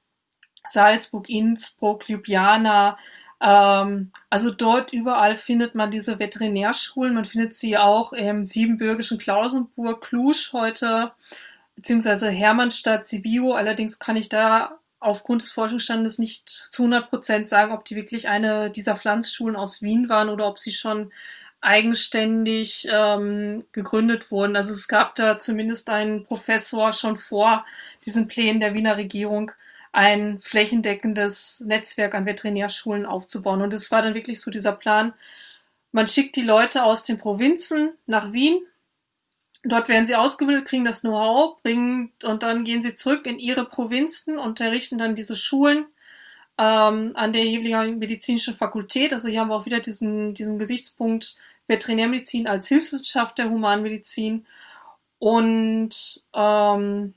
[0.71, 2.97] Salzburg, Innsbruck, Ljubljana.
[3.41, 7.13] Ähm, also dort überall findet man diese Veterinärschulen.
[7.13, 11.11] Man findet sie auch im siebenbürgischen Klausenburg, Cluj heute,
[11.75, 13.53] beziehungsweise Hermannstadt, Sibiu.
[13.53, 18.29] Allerdings kann ich da aufgrund des Forschungsstandes nicht zu 100 Prozent sagen, ob die wirklich
[18.29, 21.11] eine dieser Pflanzschulen aus Wien waren oder ob sie schon
[21.59, 24.55] eigenständig ähm, gegründet wurden.
[24.55, 27.65] Also es gab da zumindest einen Professor schon vor
[28.05, 29.51] diesen Plänen der Wiener Regierung,
[29.91, 33.61] ein flächendeckendes Netzwerk an Veterinärschulen aufzubauen.
[33.61, 35.13] Und es war dann wirklich so dieser Plan,
[35.91, 38.61] man schickt die Leute aus den Provinzen nach Wien.
[39.63, 43.65] Dort werden sie ausgebildet, kriegen das Know-how, bringen und dann gehen sie zurück in ihre
[43.65, 45.85] Provinzen und errichten dann diese Schulen
[46.57, 49.13] ähm, an der jeweiligen medizinischen Fakultät.
[49.13, 51.37] Also hier haben wir auch wieder diesen, diesen Gesichtspunkt
[51.67, 54.45] Veterinärmedizin als Hilfswissenschaft der Humanmedizin.
[55.19, 57.13] Und ähm,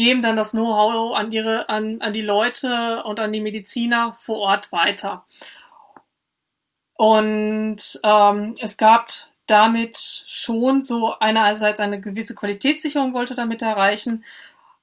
[0.00, 1.30] geben dann das Know-how an
[1.68, 5.26] an, an die Leute und an die Mediziner vor Ort weiter.
[6.94, 9.12] Und ähm, es gab
[9.46, 14.24] damit schon so einerseits eine gewisse Qualitätssicherung wollte damit erreichen.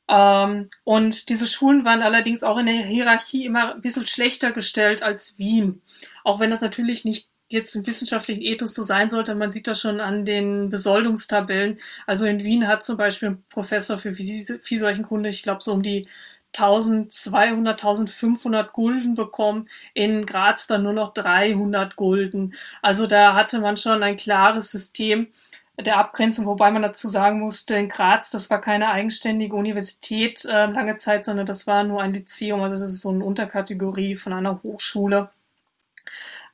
[0.08, 5.02] Ähm, und diese Schulen waren allerdings auch in der Hierarchie immer ein bisschen schlechter gestellt
[5.02, 5.82] als Wien.
[6.24, 9.36] Auch wenn das natürlich nicht jetzt im wissenschaftlichen Ethos so sein sollte.
[9.36, 11.80] Man sieht das schon an den Besoldungstabellen.
[12.06, 16.08] Also in Wien hat zum Beispiel ein Professor für Viehseuchenkunde, ich glaube, so um die
[16.56, 22.56] 1200, 1500 Gulden bekommen, in Graz dann nur noch 300 Gulden.
[22.82, 25.28] Also da hatte man schon ein klares System
[25.80, 30.66] der Abgrenzung, wobei man dazu sagen musste, in Graz, das war keine eigenständige Universität äh,
[30.66, 34.34] lange Zeit, sondern das war nur ein Lyzeum, also das ist so eine Unterkategorie von
[34.34, 35.30] einer Hochschule.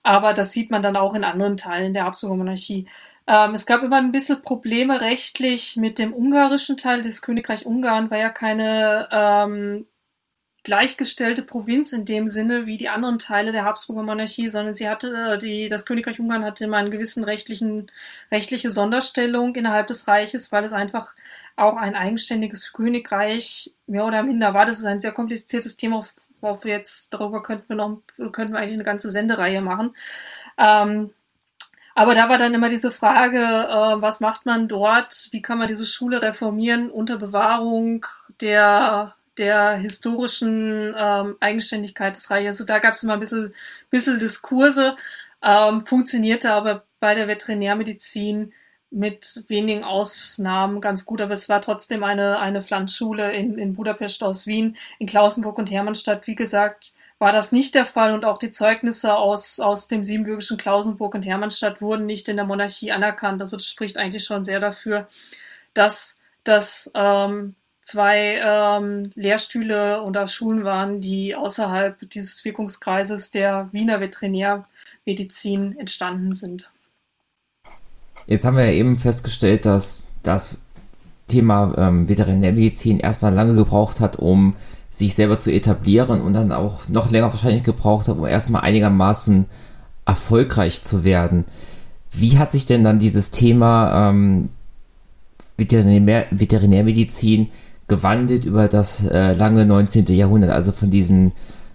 [0.04, 2.88] Aber das sieht man dann auch in anderen Teilen der Habsburger Monarchie.
[3.26, 7.02] Ähm, es gab immer ein bisschen Probleme rechtlich mit dem ungarischen Teil.
[7.02, 9.88] Das Königreich Ungarn war ja keine ähm,
[10.64, 15.34] gleichgestellte Provinz in dem Sinne wie die anderen Teile der Habsburger Monarchie, sondern sie hatte,
[15.34, 17.92] äh, die, das Königreich Ungarn hatte immer einen gewissen rechtlichen,
[18.32, 21.14] rechtliche Sonderstellung innerhalb des Reiches, weil es einfach
[21.56, 24.66] auch ein eigenständiges Königreich mehr oder minder war.
[24.66, 26.04] Das ist ein sehr kompliziertes Thema,
[26.42, 29.96] worauf wir jetzt, darüber könnten wir noch, könnten wir eigentlich eine ganze Sendereihe machen.
[30.58, 31.12] Ähm,
[31.96, 35.28] aber da war dann immer diese Frage, äh, was macht man dort?
[35.32, 38.06] Wie kann man diese Schule reformieren unter Bewahrung
[38.42, 42.62] der, der historischen ähm, Eigenständigkeit des Reiches?
[42.62, 43.54] Also da gab es immer ein bisschen,
[43.92, 44.96] bisschen Diskurse,
[45.44, 48.54] ähm, funktionierte aber bei der Veterinärmedizin
[48.94, 54.24] mit wenigen Ausnahmen ganz gut, aber es war trotzdem eine, eine Pflanzschule in, in Budapest
[54.24, 58.38] aus Wien, in Klausenburg und Hermannstadt, wie gesagt, war das nicht der Fall und auch
[58.38, 63.40] die Zeugnisse aus, aus dem siebenbürgischen Klausenburg und Hermannstadt wurden nicht in der Monarchie anerkannt.
[63.40, 65.08] Also das spricht eigentlich schon sehr dafür,
[65.74, 74.02] dass das ähm, zwei ähm, Lehrstühle oder Schulen waren, die außerhalb dieses Wirkungskreises der Wiener
[74.02, 76.73] Veterinärmedizin entstanden sind.
[78.28, 80.58] Jetzt haben wir ja eben festgestellt, dass das
[81.28, 84.56] Thema ähm, Veterinärmedizin erstmal lange gebraucht hat, um
[84.90, 89.46] sich selber zu etablieren und dann auch noch länger wahrscheinlich gebraucht hat, um erstmal einigermaßen
[90.06, 91.46] erfolgreich zu werden.
[92.12, 94.50] Wie hat sich denn dann dieses Thema ähm,
[95.58, 97.50] Veterinär, Veterinärmedizin
[97.88, 100.06] gewandelt über das äh, lange 19.
[100.08, 101.32] Jahrhundert, also von diesen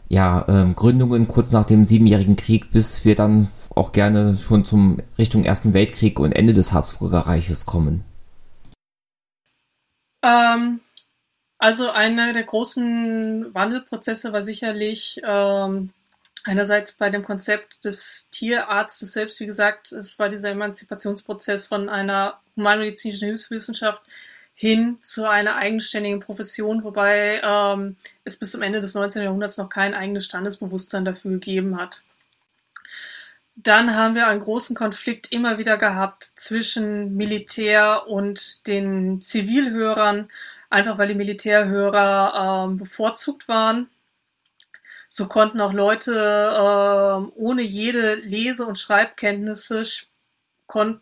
[0.09, 3.49] ja, ähm, Gründungen kurz nach dem Siebenjährigen Krieg, bis wir dann
[3.79, 8.05] auch gerne schon zum Richtung Ersten Weltkrieg und Ende des Habsburger Reiches kommen?
[10.23, 10.81] Ähm,
[11.59, 15.91] also einer der großen Wandelprozesse war sicherlich ähm,
[16.45, 22.41] einerseits bei dem Konzept des Tierarztes selbst, wie gesagt, es war dieser Emanzipationsprozess von einer
[22.57, 24.03] humanmedizinischen Hilfswissenschaft
[24.55, 29.23] hin zu einer eigenständigen Profession, wobei ähm, es bis zum Ende des 19.
[29.23, 32.03] Jahrhunderts noch kein eigenes Standesbewusstsein dafür gegeben hat.
[33.61, 40.31] Dann haben wir einen großen Konflikt immer wieder gehabt zwischen Militär und den Zivilhörern,
[40.71, 43.89] einfach weil die Militärhörer ähm, bevorzugt waren.
[45.09, 49.83] So konnten auch Leute ähm, ohne jede Lese- und Schreibkenntnisse
[50.67, 51.01] konnten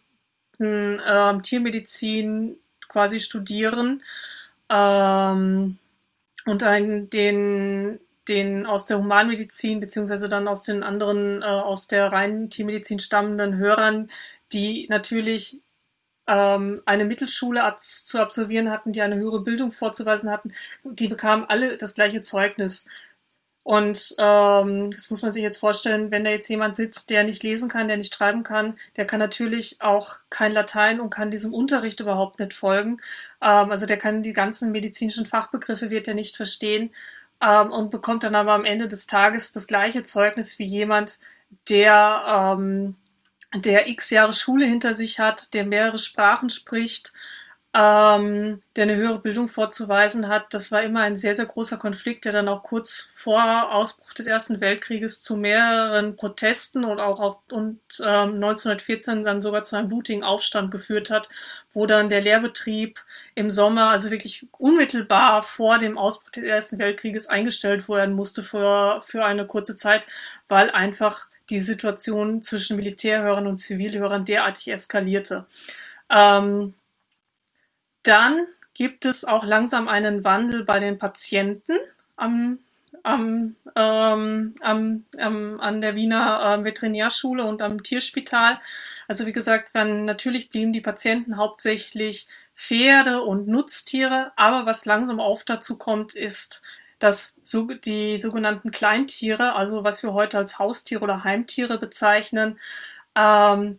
[0.58, 2.56] ähm, Tiermedizin
[2.88, 4.02] quasi studieren
[4.70, 5.78] ähm,
[6.46, 12.12] und einen, den, den aus der Humanmedizin beziehungsweise dann aus den anderen, äh, aus der
[12.12, 14.10] reinen Tiermedizin stammenden Hörern,
[14.52, 15.60] die natürlich
[16.26, 20.52] ähm, eine Mittelschule ab zu absolvieren hatten, die eine höhere Bildung vorzuweisen hatten,
[20.84, 22.88] die bekamen alle das gleiche Zeugnis.
[23.62, 27.42] Und ähm, das muss man sich jetzt vorstellen, wenn da jetzt jemand sitzt, der nicht
[27.42, 31.52] lesen kann, der nicht schreiben kann, der kann natürlich auch kein Latein und kann diesem
[31.52, 32.98] Unterricht überhaupt nicht folgen.
[33.42, 36.90] Ähm, also der kann die ganzen medizinischen Fachbegriffe, wird er nicht verstehen
[37.40, 41.18] ähm, und bekommt dann aber am Ende des Tages das gleiche Zeugnis wie jemand,
[41.68, 42.96] der ähm,
[43.54, 47.12] der x Jahre Schule hinter sich hat, der mehrere Sprachen spricht,
[47.76, 50.54] ähm, der eine höhere Bildung vorzuweisen hat.
[50.54, 54.26] Das war immer ein sehr, sehr großer Konflikt, der dann auch kurz vor Ausbruch des
[54.26, 59.88] Ersten Weltkrieges zu mehreren Protesten und auch auf, und ähm, 1914 dann sogar zu einem
[59.88, 61.28] blutigen Aufstand geführt hat,
[61.74, 62.98] wo dann der Lehrbetrieb
[63.34, 69.00] im Sommer, also wirklich unmittelbar vor dem Ausbruch des Ersten Weltkrieges eingestellt werden musste für,
[69.02, 70.02] für eine kurze Zeit,
[70.48, 75.44] weil einfach die Situation zwischen Militärhörern und Zivilhörern derartig eskalierte.
[76.08, 76.72] Ähm,
[78.06, 81.72] dann gibt es auch langsam einen Wandel bei den Patienten
[82.16, 82.58] am,
[83.02, 88.60] am, ähm, am, am, an der Wiener äh, Veterinärschule und am Tierspital.
[89.08, 95.20] Also wie gesagt, wenn, natürlich blieben die Patienten hauptsächlich Pferde und Nutztiere, aber was langsam
[95.20, 96.62] auf dazu kommt, ist
[96.98, 102.58] dass so, die sogenannten Kleintiere, also was wir heute als Haustiere oder Heimtiere bezeichnen,
[103.14, 103.78] ähm,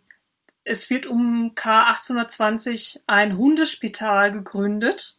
[0.68, 5.16] es wird um K 1820 ein Hundespital gegründet.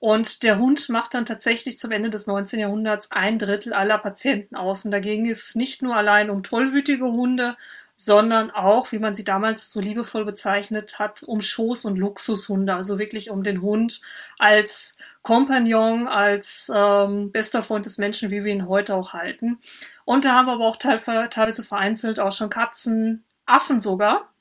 [0.00, 2.58] Und der Hund macht dann tatsächlich zum Ende des 19.
[2.58, 4.84] Jahrhunderts ein Drittel aller Patienten aus.
[4.84, 7.56] Und dagegen ist es nicht nur allein um tollwütige Hunde,
[7.94, 12.74] sondern auch, wie man sie damals so liebevoll bezeichnet hat, um Schoß- und Luxushunde.
[12.74, 14.00] Also wirklich um den Hund
[14.40, 19.60] als Kompagnon, als ähm, bester Freund des Menschen, wie wir ihn heute auch halten.
[20.04, 24.31] Und da haben wir aber auch teilweise vereinzelt auch schon Katzen, Affen sogar.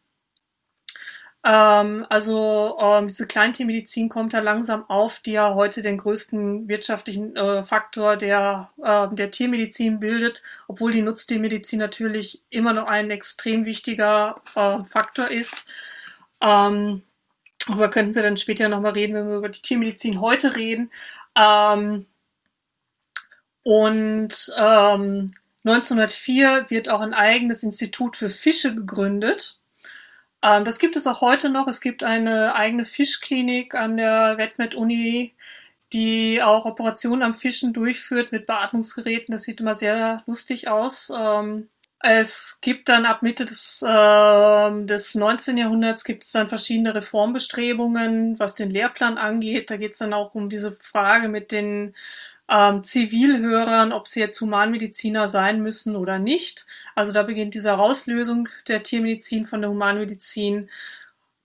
[1.43, 7.35] Ähm, also ähm, diese Kleintiermedizin kommt da langsam auf, die ja heute den größten wirtschaftlichen
[7.35, 13.65] äh, Faktor der, äh, der Tiermedizin bildet, obwohl die Nutztiermedizin natürlich immer noch ein extrem
[13.65, 15.65] wichtiger äh, Faktor ist.
[16.41, 17.03] Ähm,
[17.67, 20.91] darüber könnten wir dann später nochmal reden, wenn wir über die Tiermedizin heute reden.
[21.35, 22.05] Ähm,
[23.63, 25.31] und ähm,
[25.63, 29.60] 1904 wird auch ein eigenes Institut für Fische gegründet.
[30.43, 31.67] Ähm, das gibt es auch heute noch.
[31.67, 35.35] Es gibt eine eigene Fischklinik an der Vetmed-Uni,
[35.93, 39.31] die auch Operationen am Fischen durchführt mit Beatmungsgeräten.
[39.31, 41.11] Das sieht immer sehr lustig aus.
[41.15, 41.69] Ähm,
[42.03, 45.57] es gibt dann ab Mitte des, äh, des 19.
[45.57, 49.69] Jahrhunderts gibt es dann verschiedene Reformbestrebungen, was den Lehrplan angeht.
[49.69, 51.95] Da geht es dann auch um diese Frage mit den
[52.51, 56.67] ähm, Zivilhörern, ob sie jetzt Humanmediziner sein müssen oder nicht.
[56.95, 60.69] Also da beginnt diese Rauslösung der Tiermedizin von der Humanmedizin.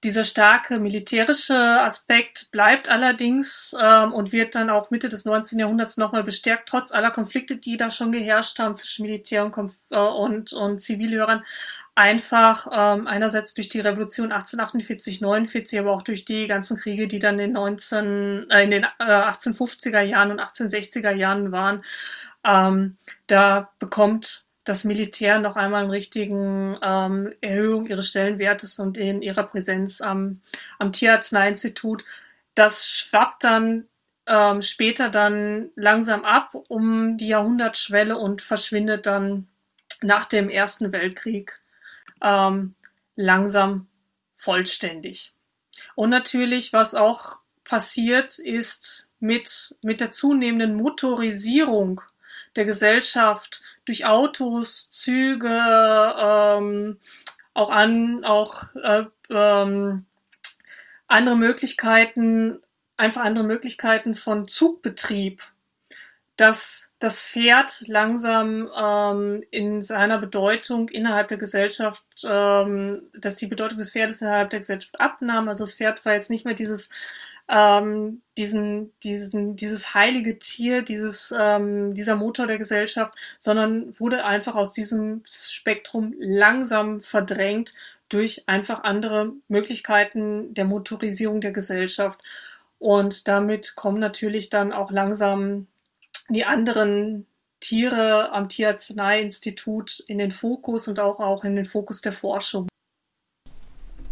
[0.03, 5.59] Dieser starke militärische Aspekt bleibt allerdings ähm, und wird dann auch Mitte des 19.
[5.59, 9.57] Jahrhunderts nochmal bestärkt, trotz aller Konflikte, die da schon geherrscht haben zwischen Militär und,
[9.91, 11.45] äh, und, und Zivilhörern
[11.97, 17.19] einfach ähm, einerseits durch die Revolution 1848, 49, aber auch durch die ganzen Kriege, die
[17.19, 21.83] dann in, 19, äh, in den äh, 1850er Jahren und 1860er Jahren waren.
[22.45, 29.23] Ähm, da bekommt das Militär noch einmal einen richtigen ähm, Erhöhung ihres Stellenwertes und in
[29.23, 30.43] ihrer Präsenz am,
[30.79, 32.05] am Tierarzneiinstitut.
[32.55, 33.87] Das schwappt dann
[34.27, 39.47] ähm, später dann langsam ab um die Jahrhundertschwelle und verschwindet dann
[40.03, 41.63] nach dem Ersten Weltkrieg
[42.23, 42.75] ähm,
[43.15, 43.89] langsam
[44.35, 45.33] vollständig.
[45.95, 52.01] Und natürlich, was auch passiert, ist mit, mit der zunehmenden Motorisierung
[52.55, 56.99] der Gesellschaft durch Autos, Züge, ähm,
[57.55, 60.07] auch an, auch äh, ähm,
[61.07, 62.61] andere Möglichkeiten,
[62.97, 65.43] einfach andere Möglichkeiten von Zugbetrieb
[66.37, 73.79] dass das Pferd langsam ähm, in seiner Bedeutung innerhalb der Gesellschaft, ähm, dass die Bedeutung
[73.79, 75.49] des Pferdes innerhalb der Gesellschaft abnahm.
[75.49, 76.91] Also das Pferd war jetzt nicht mehr dieses
[77.49, 84.57] ähm, diesen, diesen, dieses heilige Tier, dieses, ähm, dieser Motor der Gesellschaft, sondern wurde einfach
[84.57, 87.75] aus diesem Spektrum langsam verdrängt
[88.09, 92.21] durch einfach andere Möglichkeiten der Motorisierung der Gesellschaft.
[92.79, 95.67] Und damit kommen natürlich dann auch langsam
[96.31, 97.27] die anderen
[97.61, 102.69] Tiere am Tierarzneiinstitut in den Fokus und auch, auch in den Fokus der Forschung.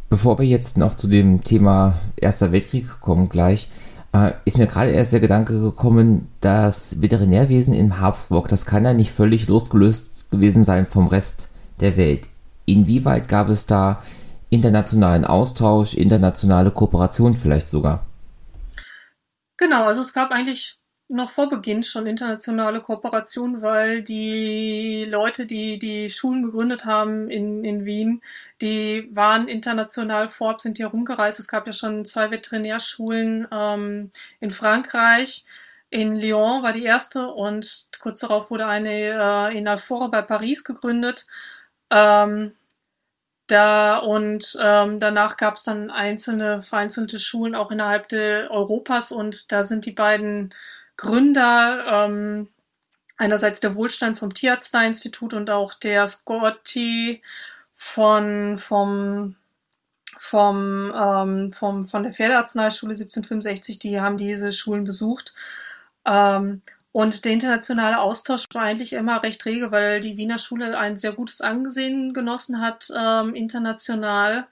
[0.09, 3.69] Bevor wir jetzt noch zu dem Thema Erster Weltkrieg kommen gleich,
[4.13, 8.95] äh, ist mir gerade erst der Gedanke gekommen, das Veterinärwesen in Habsburg, das kann ja
[8.95, 11.51] nicht völlig losgelöst gewesen sein vom Rest
[11.81, 12.29] der Welt.
[12.65, 14.03] Inwieweit gab es da
[14.51, 18.07] internationalen Austausch, internationale Kooperation vielleicht sogar?
[19.57, 20.79] Genau, also es gab eigentlich
[21.09, 27.65] noch vor Beginn schon internationale Kooperation, weil die Leute, die die Schulen gegründet haben in,
[27.65, 28.23] in Wien,
[28.61, 31.39] die waren international fort, sind hier rumgereist.
[31.39, 35.45] Es gab ja schon zwei Veterinärschulen ähm, in Frankreich.
[35.91, 40.65] In Lyon war die erste und kurz darauf wurde eine äh, in Alfort bei Paris
[40.65, 41.27] gegründet.
[41.91, 42.55] Ähm,
[43.47, 49.53] da und ähm, danach gab es dann einzelne vereinzelte Schulen auch innerhalb de Europas und
[49.53, 50.55] da sind die beiden
[50.97, 52.49] Gründer ähm,
[53.17, 57.23] einerseits der Wohlstand vom Tierarzneiinstitut und auch der Scotti
[57.73, 59.37] von vom
[60.17, 65.35] vom, ähm, vom von der Pferdearzneischule 1765, die haben diese Schulen besucht.
[66.07, 70.97] Ähm, und der internationale Austausch war eigentlich immer recht rege, weil die Wiener Schule ein
[70.97, 74.47] sehr gutes Ansehen genossen hat ähm, international.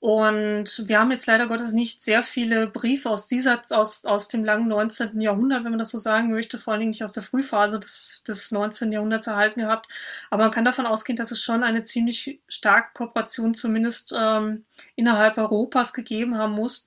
[0.00, 4.44] Und wir haben jetzt leider Gottes nicht sehr viele Briefe aus dieser, aus, aus dem
[4.46, 5.20] langen 19.
[5.20, 8.24] Jahrhundert, wenn man das so sagen möchte, vor allen Dingen nicht aus der Frühphase des,
[8.26, 8.92] des 19.
[8.92, 9.90] Jahrhunderts erhalten gehabt.
[10.30, 14.64] Aber man kann davon ausgehen, dass es schon eine ziemlich starke Kooperation zumindest ähm,
[14.96, 16.86] innerhalb Europas gegeben haben muss.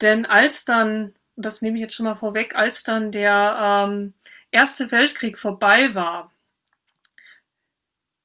[0.00, 4.14] Denn als dann, das nehme ich jetzt schon mal vorweg, als dann der ähm,
[4.52, 6.30] Erste Weltkrieg vorbei war,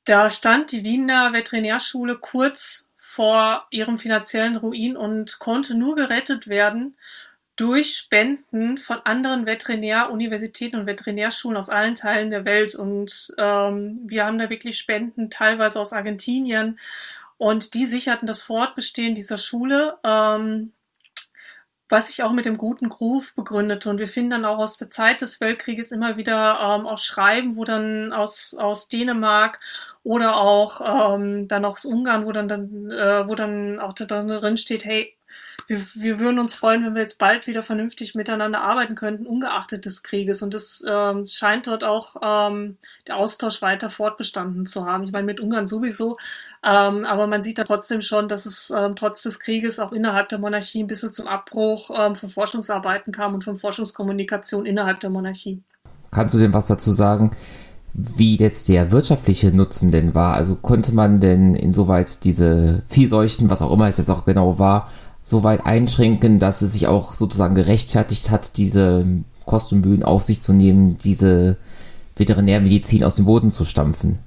[0.06, 2.89] da stand die Wiener Veterinärschule kurz
[3.20, 6.96] vor ihrem finanziellen Ruin und konnte nur gerettet werden
[7.58, 12.76] durch Spenden von anderen Veterinäruniversitäten und Veterinärschulen aus allen Teilen der Welt.
[12.76, 16.80] Und ähm, wir haben da wirklich Spenden teilweise aus Argentinien
[17.38, 19.98] und die sicherten das Fortbestehen dieser Schule.
[20.06, 20.72] Ähm,
[21.90, 23.90] was sich auch mit dem guten Groove begründete.
[23.90, 27.56] Und wir finden dann auch aus der Zeit des Weltkrieges immer wieder ähm, auch Schreiben,
[27.56, 29.60] wo dann aus, aus Dänemark
[30.04, 34.58] oder auch ähm, dann aus Ungarn, wo dann, dann äh, wo dann auch da drin
[34.58, 35.19] steht, hey,
[35.70, 39.86] wir, wir würden uns freuen, wenn wir jetzt bald wieder vernünftig miteinander arbeiten könnten, ungeachtet
[39.86, 40.42] des Krieges.
[40.42, 45.04] Und es ähm, scheint dort auch ähm, der Austausch weiter fortbestanden zu haben.
[45.04, 46.18] Ich meine, mit Ungarn sowieso,
[46.64, 50.30] ähm, aber man sieht da trotzdem schon, dass es ähm, trotz des Krieges auch innerhalb
[50.30, 55.12] der Monarchie ein bisschen zum Abbruch ähm, von Forschungsarbeiten kam und von Forschungskommunikation innerhalb der
[55.12, 55.62] Monarchie.
[56.10, 57.32] Kannst du denn was dazu sagen?
[57.92, 60.36] wie jetzt der wirtschaftliche Nutzen denn war.
[60.36, 64.90] Also konnte man denn insoweit diese Viehseuchen, was auch immer es jetzt auch genau war,
[65.30, 69.06] so weit einschränken, dass es sich auch sozusagen gerechtfertigt hat, diese
[69.46, 71.58] Kostenbühnen auf sich zu nehmen, diese
[72.16, 74.20] Veterinärmedizin aus dem Boden zu stampfen?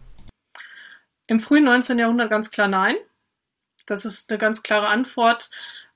[1.27, 1.99] Im frühen 19.
[1.99, 2.97] Jahrhundert ganz klar nein.
[3.87, 5.51] Das ist eine ganz klare Antwort.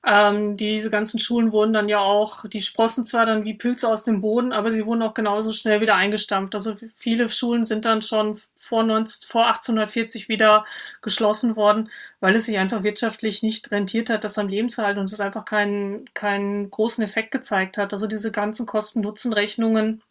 [0.05, 4.03] Ähm, diese ganzen Schulen wurden dann ja auch, die sprossen zwar dann wie Pilze aus
[4.03, 6.53] dem Boden, aber sie wurden auch genauso schnell wieder eingestampft.
[6.55, 10.65] Also viele Schulen sind dann schon vor, 19, vor 1840 wieder
[11.01, 11.89] geschlossen worden,
[12.19, 15.19] weil es sich einfach wirtschaftlich nicht rentiert hat, das am Leben zu halten und es
[15.19, 17.91] einfach keinen, keinen großen Effekt gezeigt hat.
[17.91, 20.03] Also diese ganzen Kosten-Nutzen-Rechnungen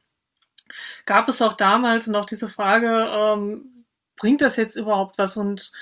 [1.07, 3.85] gab es auch damals und auch diese Frage, ähm,
[4.17, 5.37] bringt das jetzt überhaupt was?
[5.37, 5.73] Und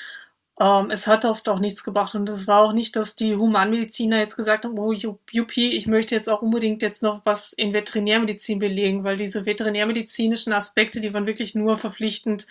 [0.60, 4.18] ähm, es hat oft auch nichts gebracht und es war auch nicht, dass die Humanmediziner
[4.18, 8.60] jetzt gesagt haben, oh juppie, ich möchte jetzt auch unbedingt jetzt noch was in Veterinärmedizin
[8.60, 12.46] belegen, weil diese veterinärmedizinischen Aspekte, die waren wirklich nur verpflichtend,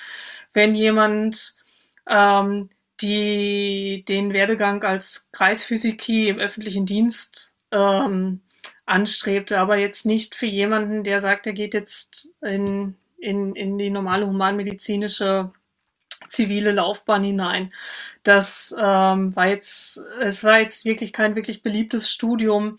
[0.53, 1.55] wenn jemand
[2.07, 2.69] ähm,
[3.01, 8.41] die den Werdegang als Kreisphysiki im öffentlichen Dienst ähm,
[8.85, 13.89] anstrebte, aber jetzt nicht für jemanden, der sagt, er geht jetzt in, in, in die
[13.89, 15.51] normale humanmedizinische
[16.27, 17.73] zivile Laufbahn hinein.
[18.23, 22.77] Das ähm, war jetzt, es war jetzt wirklich kein wirklich beliebtes Studium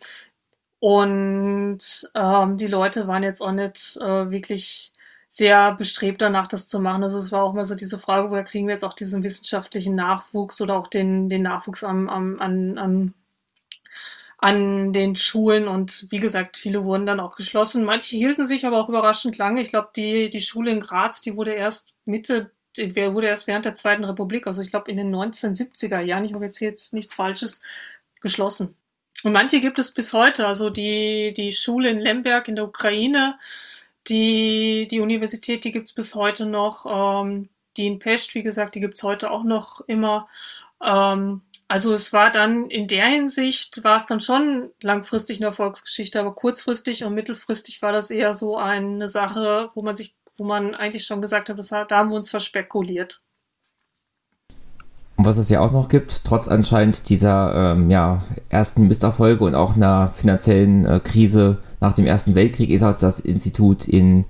[0.80, 1.78] und
[2.14, 4.92] ähm, die Leute waren jetzt auch nicht äh, wirklich
[5.28, 7.02] sehr bestrebt danach, das zu machen.
[7.02, 9.96] Also es war auch mal so diese Frage, woher kriegen wir jetzt auch diesen wissenschaftlichen
[9.96, 13.14] Nachwuchs oder auch den, den Nachwuchs am, am, an, an,
[14.38, 15.66] an den Schulen.
[15.66, 17.84] Und wie gesagt, viele wurden dann auch geschlossen.
[17.84, 19.60] Manche hielten sich aber auch überraschend lange.
[19.62, 23.74] Ich glaube, die, die Schule in Graz, die wurde erst Mitte wurde erst während der
[23.74, 27.62] Zweiten Republik, also ich glaube in den 1970er Jahren, ich hoffe jetzt jetzt nichts Falsches,
[28.24, 28.76] geschlossen.
[29.22, 33.38] Und manche gibt es bis heute, also die, die Schule in Lemberg in der Ukraine,
[34.08, 38.74] die, die Universität, die gibt es bis heute noch, ähm, die in Pest, wie gesagt,
[38.74, 40.28] die gibt es heute auch noch immer.
[40.82, 46.20] Ähm, also es war dann in der Hinsicht, war es dann schon langfristig eine Erfolgsgeschichte,
[46.20, 50.74] aber kurzfristig und mittelfristig war das eher so eine Sache, wo man sich wo man
[50.74, 53.22] eigentlich schon gesagt hat, das, da haben wir uns verspekuliert.
[55.16, 59.54] Und was es ja auch noch gibt, trotz anscheinend dieser ähm, ja, ersten Misserfolge und
[59.54, 64.26] auch einer finanziellen äh, Krise nach dem Ersten Weltkrieg, ist auch das Institut in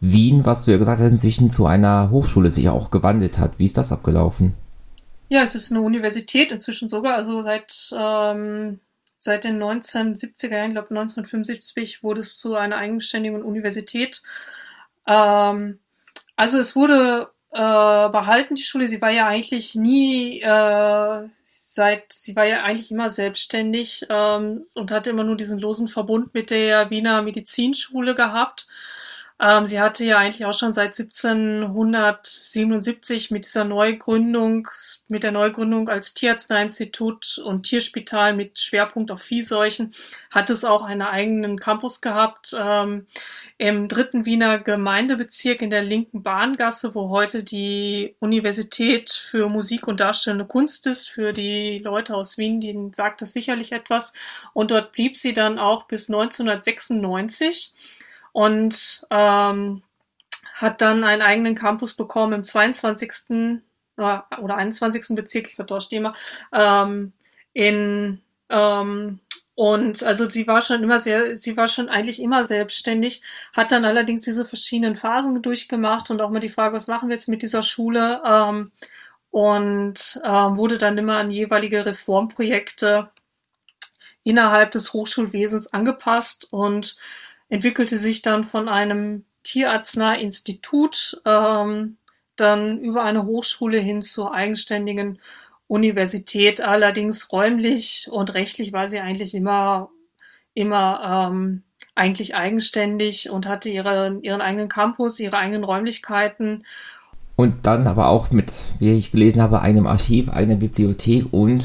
[0.00, 3.58] Wien, was du ja gesagt hast, inzwischen zu einer Hochschule sich auch gewandelt hat.
[3.58, 4.54] Wie ist das abgelaufen?
[5.28, 8.80] Ja, es ist eine Universität inzwischen sogar, also seit, ähm,
[9.18, 14.22] seit den 1970er Jahren, ich glaube 1975, wurde es zu einer eigenständigen Universität.
[15.08, 15.80] Ähm,
[16.36, 18.86] also es wurde äh, behalten, die Schule.
[18.86, 24.90] Sie war ja eigentlich nie äh, seit, sie war ja eigentlich immer selbstständig ähm, und
[24.90, 28.68] hatte immer nur diesen losen Verbund mit der Wiener Medizinschule gehabt.
[29.40, 34.66] Ähm, sie hatte ja eigentlich auch schon seit 1777 mit dieser Neugründung,
[35.06, 39.92] mit der Neugründung als Tierarzneiinstitut und Tierspital mit Schwerpunkt auf Viehseuchen,
[40.32, 43.06] hat es auch einen eigenen Campus gehabt ähm,
[43.58, 50.00] im dritten Wiener Gemeindebezirk in der linken Bahngasse, wo heute die Universität für Musik und
[50.00, 51.08] Darstellende Kunst ist.
[51.08, 54.12] Für die Leute aus Wien, denen sagt das sicherlich etwas.
[54.52, 57.72] Und dort blieb sie dann auch bis 1996
[58.38, 59.82] und ähm,
[60.54, 63.60] hat dann einen eigenen Campus bekommen im 22.
[63.96, 65.16] oder, oder 21.
[65.16, 66.14] Bezirk, ich vertausche die immer,
[66.52, 67.12] ähm,
[67.52, 69.18] in ähm,
[69.56, 73.22] und also sie war schon immer sehr, sie war schon eigentlich immer selbstständig,
[73.56, 77.16] hat dann allerdings diese verschiedenen Phasen durchgemacht und auch mal die Frage, was machen wir
[77.16, 78.22] jetzt mit dieser Schule?
[78.24, 78.70] Ähm,
[79.32, 83.10] und ähm, wurde dann immer an jeweilige Reformprojekte
[84.22, 86.98] innerhalb des Hochschulwesens angepasst und
[87.48, 91.96] entwickelte sich dann von einem Tierarznei-Institut ähm,
[92.36, 95.18] dann über eine Hochschule hin zur eigenständigen
[95.66, 96.60] Universität.
[96.60, 99.90] Allerdings räumlich und rechtlich war sie eigentlich immer,
[100.54, 101.62] immer ähm,
[101.94, 106.64] eigentlich eigenständig und hatte ihre, ihren eigenen Campus, ihre eigenen Räumlichkeiten.
[107.36, 111.64] Und dann aber auch mit, wie ich gelesen habe, einem Archiv, einer Bibliothek und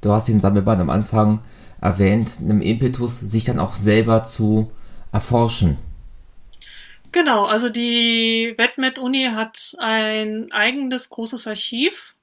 [0.00, 1.40] du hast den Sammelband am Anfang
[1.80, 4.70] erwähnt, einem Impetus, sich dann auch selber zu
[5.12, 5.78] erforschen.
[7.12, 12.14] Genau, also die WetMed-Uni hat ein eigenes großes Archiv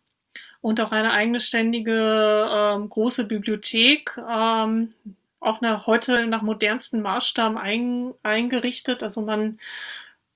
[0.61, 4.93] und auch eine eigene ständige ähm, große Bibliothek, ähm,
[5.39, 9.03] auch nach, heute nach modernsten Maßstaben ein, eingerichtet.
[9.03, 9.59] Also man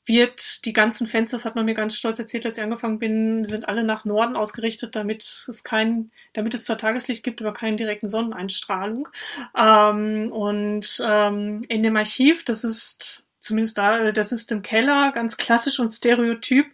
[0.06, 3.45] wird die ganzen Fenster, das hat man mir ganz stolz erzählt, als ich angefangen bin,
[3.45, 7.78] sind alle nach Norden ausgerichtet, damit es kein, damit es zwar Tageslicht gibt, aber keine
[7.78, 9.08] direkten Sonneneinstrahlung.
[9.56, 15.38] Ähm, und ähm, in dem Archiv, das ist zumindest da, das ist im Keller, ganz
[15.38, 16.68] klassisch und stereotyp.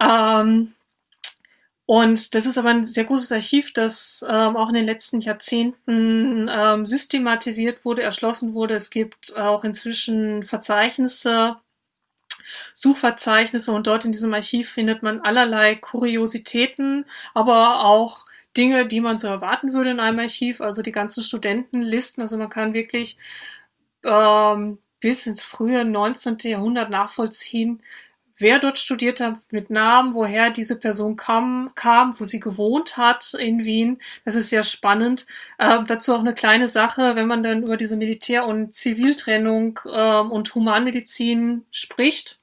[0.00, 0.74] Ähm,
[1.84, 6.48] und das ist aber ein sehr großes Archiv, das ähm, auch in den letzten Jahrzehnten
[6.50, 8.74] ähm, systematisiert wurde, erschlossen wurde.
[8.74, 11.56] Es gibt auch inzwischen Verzeichnisse
[12.74, 18.26] Suchverzeichnisse und dort in diesem Archiv findet man allerlei Kuriositäten, aber auch
[18.56, 22.22] Dinge, die man so erwarten würde in einem Archiv, also die ganzen Studentenlisten.
[22.22, 23.16] Also man kann wirklich
[24.04, 26.38] ähm, bis ins frühe 19.
[26.42, 27.82] Jahrhundert nachvollziehen,
[28.38, 33.34] wer dort studiert hat, mit Namen, woher diese Person kam, kam, wo sie gewohnt hat
[33.34, 34.00] in Wien.
[34.24, 35.26] Das ist sehr spannend.
[35.58, 40.30] Ähm, dazu auch eine kleine Sache, wenn man dann über diese Militär- und Ziviltrennung ähm,
[40.30, 42.41] und Humanmedizin spricht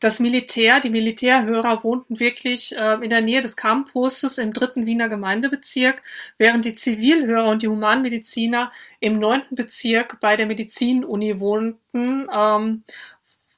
[0.00, 5.08] das Militär, die Militärhörer wohnten wirklich äh, in der Nähe des Campuses im dritten Wiener
[5.08, 6.02] Gemeindebezirk,
[6.38, 12.84] während die Zivilhörer und die Humanmediziner im neunten Bezirk bei der Medizinuni wohnten, ähm,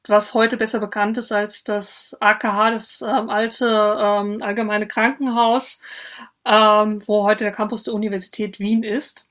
[0.07, 5.81] was heute besser bekannt ist als das AKH, das ähm, alte ähm, allgemeine Krankenhaus,
[6.45, 9.29] ähm, wo heute der Campus der Universität Wien ist.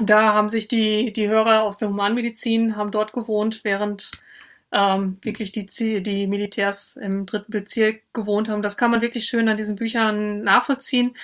[0.00, 4.12] Da haben sich die, die Hörer aus der Humanmedizin haben dort gewohnt, während
[4.72, 5.66] ähm, wirklich die,
[6.02, 8.62] die Militärs im dritten Bezirk gewohnt haben.
[8.62, 11.16] Das kann man wirklich schön an diesen Büchern nachvollziehen.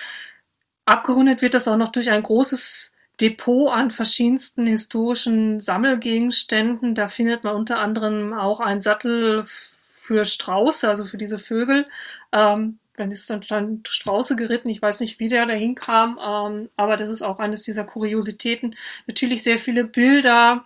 [0.84, 6.94] Abgerundet wird das auch noch durch ein großes Depot an verschiedensten historischen Sammelgegenständen.
[6.94, 11.86] Da findet man unter anderem auch einen Sattel für Strauße, also für diese Vögel.
[12.32, 14.68] Ähm, dann ist dann Strauße geritten.
[14.68, 18.76] Ich weiß nicht, wie der da hinkam, ähm, aber das ist auch eines dieser Kuriositäten.
[19.06, 20.64] Natürlich sehr viele Bilder,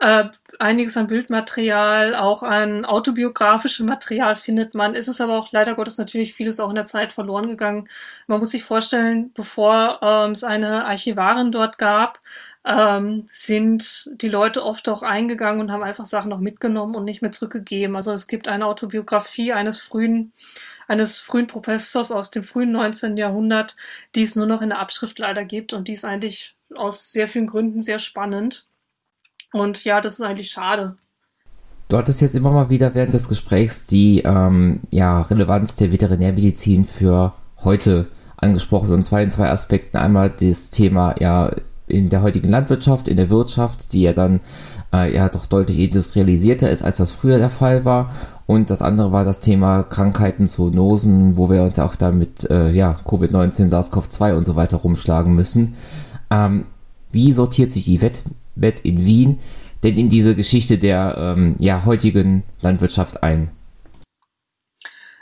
[0.00, 0.24] äh,
[0.58, 4.94] einiges an Bildmaterial, auch an autobiografischem Material findet man.
[4.94, 7.88] Ist es aber auch leider Gottes natürlich vieles auch in der Zeit verloren gegangen.
[8.26, 12.20] Man muss sich vorstellen, bevor ähm, es eine Archivarin dort gab,
[12.64, 17.22] ähm, sind die Leute oft auch eingegangen und haben einfach Sachen noch mitgenommen und nicht
[17.22, 17.94] mehr zurückgegeben.
[17.94, 20.32] Also es gibt eine Autobiografie eines frühen
[20.86, 23.16] eines frühen Professors aus dem frühen 19.
[23.16, 23.74] Jahrhundert,
[24.14, 27.28] die es nur noch in der Abschrift leider gibt und die ist eigentlich aus sehr
[27.28, 28.66] vielen Gründen sehr spannend.
[29.54, 30.96] Und ja, das ist eigentlich schade.
[31.88, 36.84] Du hattest jetzt immer mal wieder während des Gesprächs die ähm, ja, Relevanz der Veterinärmedizin
[36.84, 39.96] für heute angesprochen und zwar in zwei Aspekten.
[39.96, 41.52] Einmal das Thema ja
[41.86, 44.40] in der heutigen Landwirtschaft, in der Wirtschaft, die ja dann
[44.92, 48.10] äh, ja doch deutlich industrialisierter ist, als das früher der Fall war.
[48.46, 52.50] Und das andere war das Thema Krankheiten, Zoonosen, wo wir uns ja auch da mit
[52.50, 55.74] äh, ja, Covid-19, SARS-CoV-2 und so weiter rumschlagen müssen.
[56.28, 56.66] Ähm,
[57.12, 58.24] wie sortiert sich die Wett
[58.56, 59.40] Bett in Wien
[59.84, 63.50] denn in diese Geschichte der ähm, ja, heutigen Landwirtschaft ein?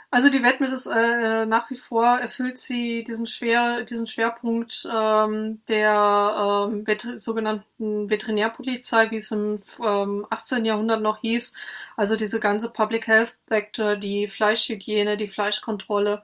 [0.09, 5.61] Also die Wettmet ist äh, nach wie vor erfüllt sie diesen schwer diesen Schwerpunkt ähm,
[5.67, 10.65] der ähm, vet sogenannten Veterinärpolizei, wie es im ähm, 18.
[10.65, 11.55] Jahrhundert noch hieß.
[11.97, 16.21] Also diese ganze Public Health Sector, die Fleischhygiene, die Fleischkontrolle.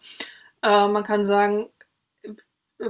[0.62, 1.68] Äh, man kann sagen,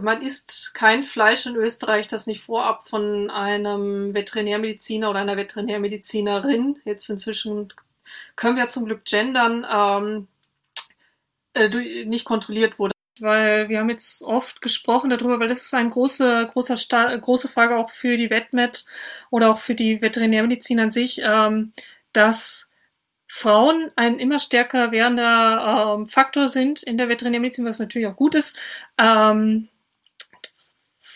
[0.02, 6.80] man isst kein Fleisch in Österreich, das nicht vorab von einem Veterinärmediziner oder einer Veterinärmedizinerin,
[6.86, 7.74] jetzt inzwischen
[8.36, 10.28] können wir zum Glück gendern, ähm,
[11.54, 12.94] äh, nicht kontrolliert wurde.
[13.22, 16.76] Weil wir haben jetzt oft gesprochen darüber, weil das ist eine große, große,
[17.20, 18.86] große Frage auch für die Vetmed
[19.30, 21.74] oder auch für die Veterinärmedizin an sich, ähm,
[22.14, 22.70] dass
[23.28, 28.36] Frauen ein immer stärker werdender ähm, Faktor sind in der Veterinärmedizin, was natürlich auch gut
[28.36, 28.58] ist.
[28.98, 29.68] Ähm,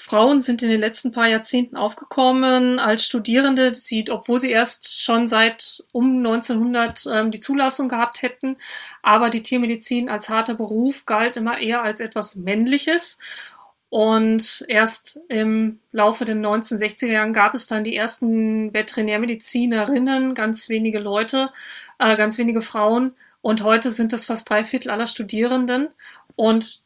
[0.05, 5.27] Frauen sind in den letzten paar Jahrzehnten aufgekommen als Studierende, sie, obwohl sie erst schon
[5.27, 8.57] seit um 1900 ähm, die Zulassung gehabt hätten.
[9.01, 13.17] Aber die Tiermedizin als harter Beruf galt immer eher als etwas Männliches.
[13.87, 20.99] Und erst im Laufe der 1960er Jahren gab es dann die ersten Veterinärmedizinerinnen, ganz wenige
[20.99, 21.49] Leute,
[21.97, 23.15] äh, ganz wenige Frauen.
[23.39, 25.87] Und heute sind das fast drei Viertel aller Studierenden.
[26.35, 26.82] Und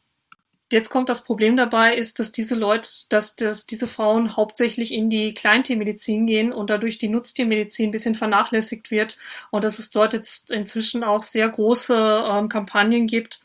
[0.70, 5.08] Jetzt kommt das Problem dabei, ist, dass diese Leute, dass, dass diese Frauen hauptsächlich in
[5.08, 9.16] die Kleintiermedizin gehen und dadurch die Nutztiermedizin ein bisschen vernachlässigt wird
[9.50, 13.40] und dass es dort jetzt inzwischen auch sehr große ähm, Kampagnen gibt,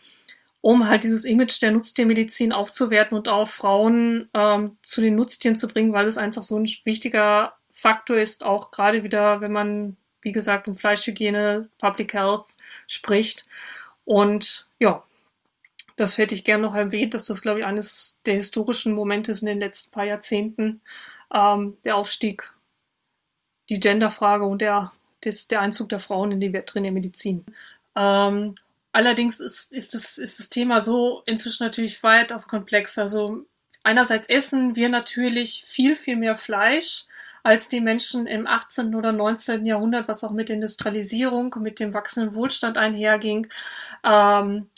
[0.59, 5.69] um halt dieses Image der Nutztiermedizin aufzuwerten und auch Frauen ähm, zu den Nutztieren zu
[5.69, 10.33] bringen, weil es einfach so ein wichtiger Faktor ist, auch gerade wieder, wenn man, wie
[10.33, 12.45] gesagt, um Fleischhygiene, Public Health
[12.87, 13.45] spricht.
[14.05, 15.03] Und ja,
[15.95, 19.41] das hätte ich gerne noch erwähnt, dass das, glaube ich, eines der historischen Momente ist
[19.41, 20.81] in den letzten paar Jahrzehnten,
[21.33, 22.51] ähm, der Aufstieg,
[23.69, 24.91] die Genderfrage und der,
[25.23, 27.45] des, der Einzug der Frauen in die Veterinärmedizin.
[27.95, 28.55] Ähm,
[28.91, 32.97] allerdings ist, ist, das, ist das Thema so inzwischen natürlich weitaus komplex.
[32.97, 33.45] Also
[33.83, 37.05] einerseits essen wir natürlich viel, viel mehr Fleisch
[37.43, 38.95] als die Menschen im 18.
[38.95, 39.65] oder 19.
[39.65, 43.47] Jahrhundert, was auch mit Industrialisierung, mit dem wachsenden Wohlstand einherging.
[44.03, 44.69] Ähm,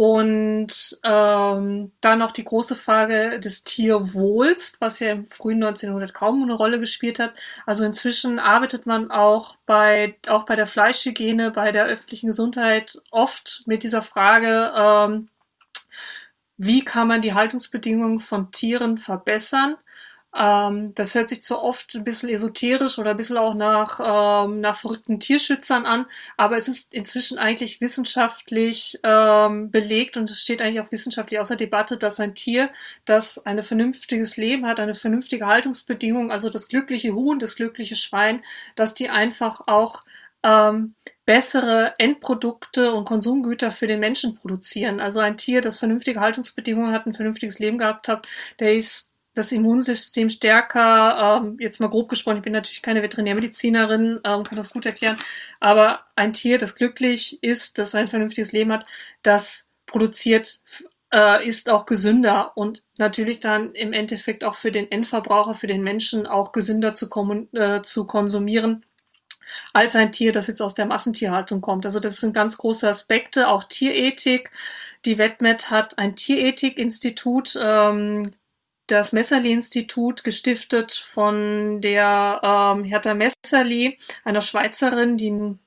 [0.00, 6.42] und ähm, dann noch die große Frage des Tierwohls, was ja im frühen 1900 kaum
[6.42, 7.34] eine Rolle gespielt hat.
[7.66, 13.62] Also inzwischen arbeitet man auch bei, auch bei der Fleischhygiene, bei der öffentlichen Gesundheit oft
[13.66, 15.28] mit dieser Frage, ähm,
[16.56, 19.76] wie kann man die Haltungsbedingungen von Tieren verbessern?
[20.36, 24.60] Ähm, das hört sich zwar oft ein bisschen esoterisch oder ein bisschen auch nach, ähm,
[24.60, 26.06] nach verrückten Tierschützern an,
[26.36, 31.56] aber es ist inzwischen eigentlich wissenschaftlich ähm, belegt und es steht eigentlich auch wissenschaftlich außer
[31.56, 32.70] Debatte, dass ein Tier,
[33.04, 38.44] das ein vernünftiges Leben hat, eine vernünftige Haltungsbedingung, also das glückliche Huhn, das glückliche Schwein,
[38.76, 40.04] dass die einfach auch
[40.42, 40.94] ähm,
[41.26, 45.00] bessere Endprodukte und Konsumgüter für den Menschen produzieren.
[45.00, 48.26] Also ein Tier, das vernünftige Haltungsbedingungen hat, ein vernünftiges Leben gehabt hat,
[48.58, 54.20] der ist das Immunsystem stärker, ähm, jetzt mal grob gesprochen, ich bin natürlich keine Veterinärmedizinerin,
[54.24, 55.16] ähm, kann das gut erklären,
[55.60, 58.86] aber ein Tier, das glücklich ist, das ein vernünftiges Leben hat,
[59.22, 60.60] das produziert,
[61.12, 65.82] äh, ist auch gesünder und natürlich dann im Endeffekt auch für den Endverbraucher, für den
[65.82, 67.08] Menschen auch gesünder zu,
[67.52, 68.84] äh, zu konsumieren
[69.72, 71.84] als ein Tier, das jetzt aus der Massentierhaltung kommt.
[71.84, 74.50] Also das sind ganz große Aspekte, auch Tierethik.
[75.04, 78.30] Die WetMed hat ein Tierethikinstitut, ähm,
[78.90, 85.58] das Messerli-Institut, gestiftet von der ähm, Hertha Messerli, einer Schweizerin, die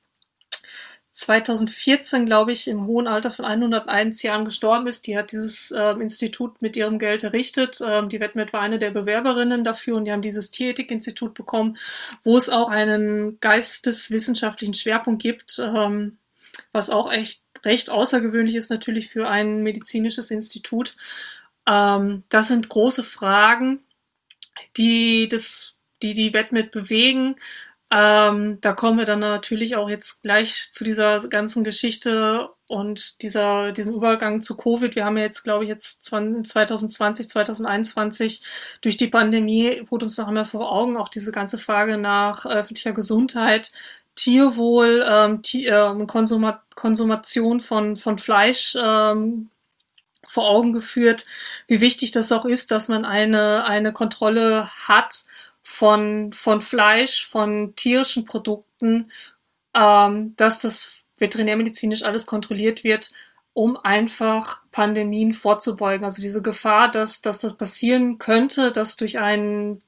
[1.13, 5.05] 2014, glaube ich, im hohen Alter von 101 Jahren gestorben ist.
[5.05, 7.80] Die hat dieses äh, Institut mit ihrem Geld errichtet.
[7.86, 11.78] Ähm, die Wettmet war eine der Bewerberinnen dafür und die haben dieses Tierethikinstitut bekommen,
[12.24, 16.17] wo es auch einen geisteswissenschaftlichen Schwerpunkt gibt, ähm,
[16.71, 20.95] was auch echt recht außergewöhnlich ist natürlich für ein medizinisches Institut.
[21.68, 23.84] Ähm, das sind große Fragen,
[24.78, 27.36] die das, die die Wettmet bewegen.
[27.95, 33.72] Ähm, da kommen wir dann natürlich auch jetzt gleich zu dieser ganzen Geschichte und dieser,
[33.72, 34.95] diesem Übergang zu Covid.
[34.95, 38.41] Wir haben ja jetzt, glaube ich, jetzt 2020, 2021
[38.82, 42.93] durch die Pandemie wurde uns noch einmal vor Augen auch diese ganze Frage nach öffentlicher
[42.93, 43.72] Gesundheit,
[44.16, 49.51] Tierwohl, ähm, ähm Konsuma Konsumation von, von Fleisch, ähm,
[50.26, 51.26] vor Augen geführt,
[51.67, 55.24] wie wichtig das auch ist, dass man eine, eine Kontrolle hat
[55.61, 59.11] von, von Fleisch, von tierischen Produkten,
[59.74, 63.11] ähm, dass das veterinärmedizinisch alles kontrolliert wird,
[63.53, 66.05] um einfach Pandemien vorzubeugen.
[66.05, 69.82] Also diese Gefahr, dass, dass das passieren könnte, dass durch einen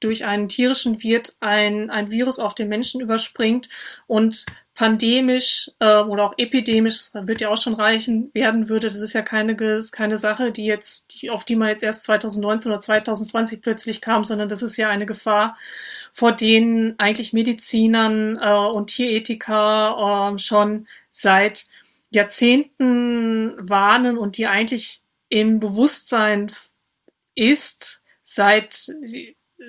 [0.00, 3.68] durch einen tierischen Wirt ein, ein Virus auf den Menschen überspringt
[4.08, 8.88] und pandemisch äh, oder auch epidemisch, das wird ja auch schon reichen, werden würde.
[8.88, 9.54] Das ist ja keine,
[9.92, 14.24] keine Sache, die jetzt, die, auf die man jetzt erst 2019 oder 2020 plötzlich kam,
[14.24, 15.56] sondern das ist ja eine Gefahr,
[16.14, 21.66] vor denen eigentlich Medizinern äh, und Tierethiker äh, schon seit
[22.10, 26.50] Jahrzehnten warnen und die eigentlich im Bewusstsein
[27.34, 28.90] ist, seit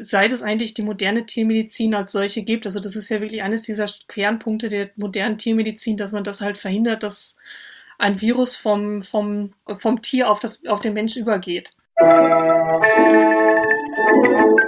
[0.02, 2.66] seit es eigentlich die moderne Tiermedizin als solche gibt.
[2.66, 6.58] Also das ist ja wirklich eines dieser Kernpunkte der modernen Tiermedizin, dass man das halt
[6.58, 7.38] verhindert, dass
[7.98, 11.72] ein Virus vom, vom, vom Tier auf, das, auf den Mensch übergeht.
[12.00, 14.63] Musik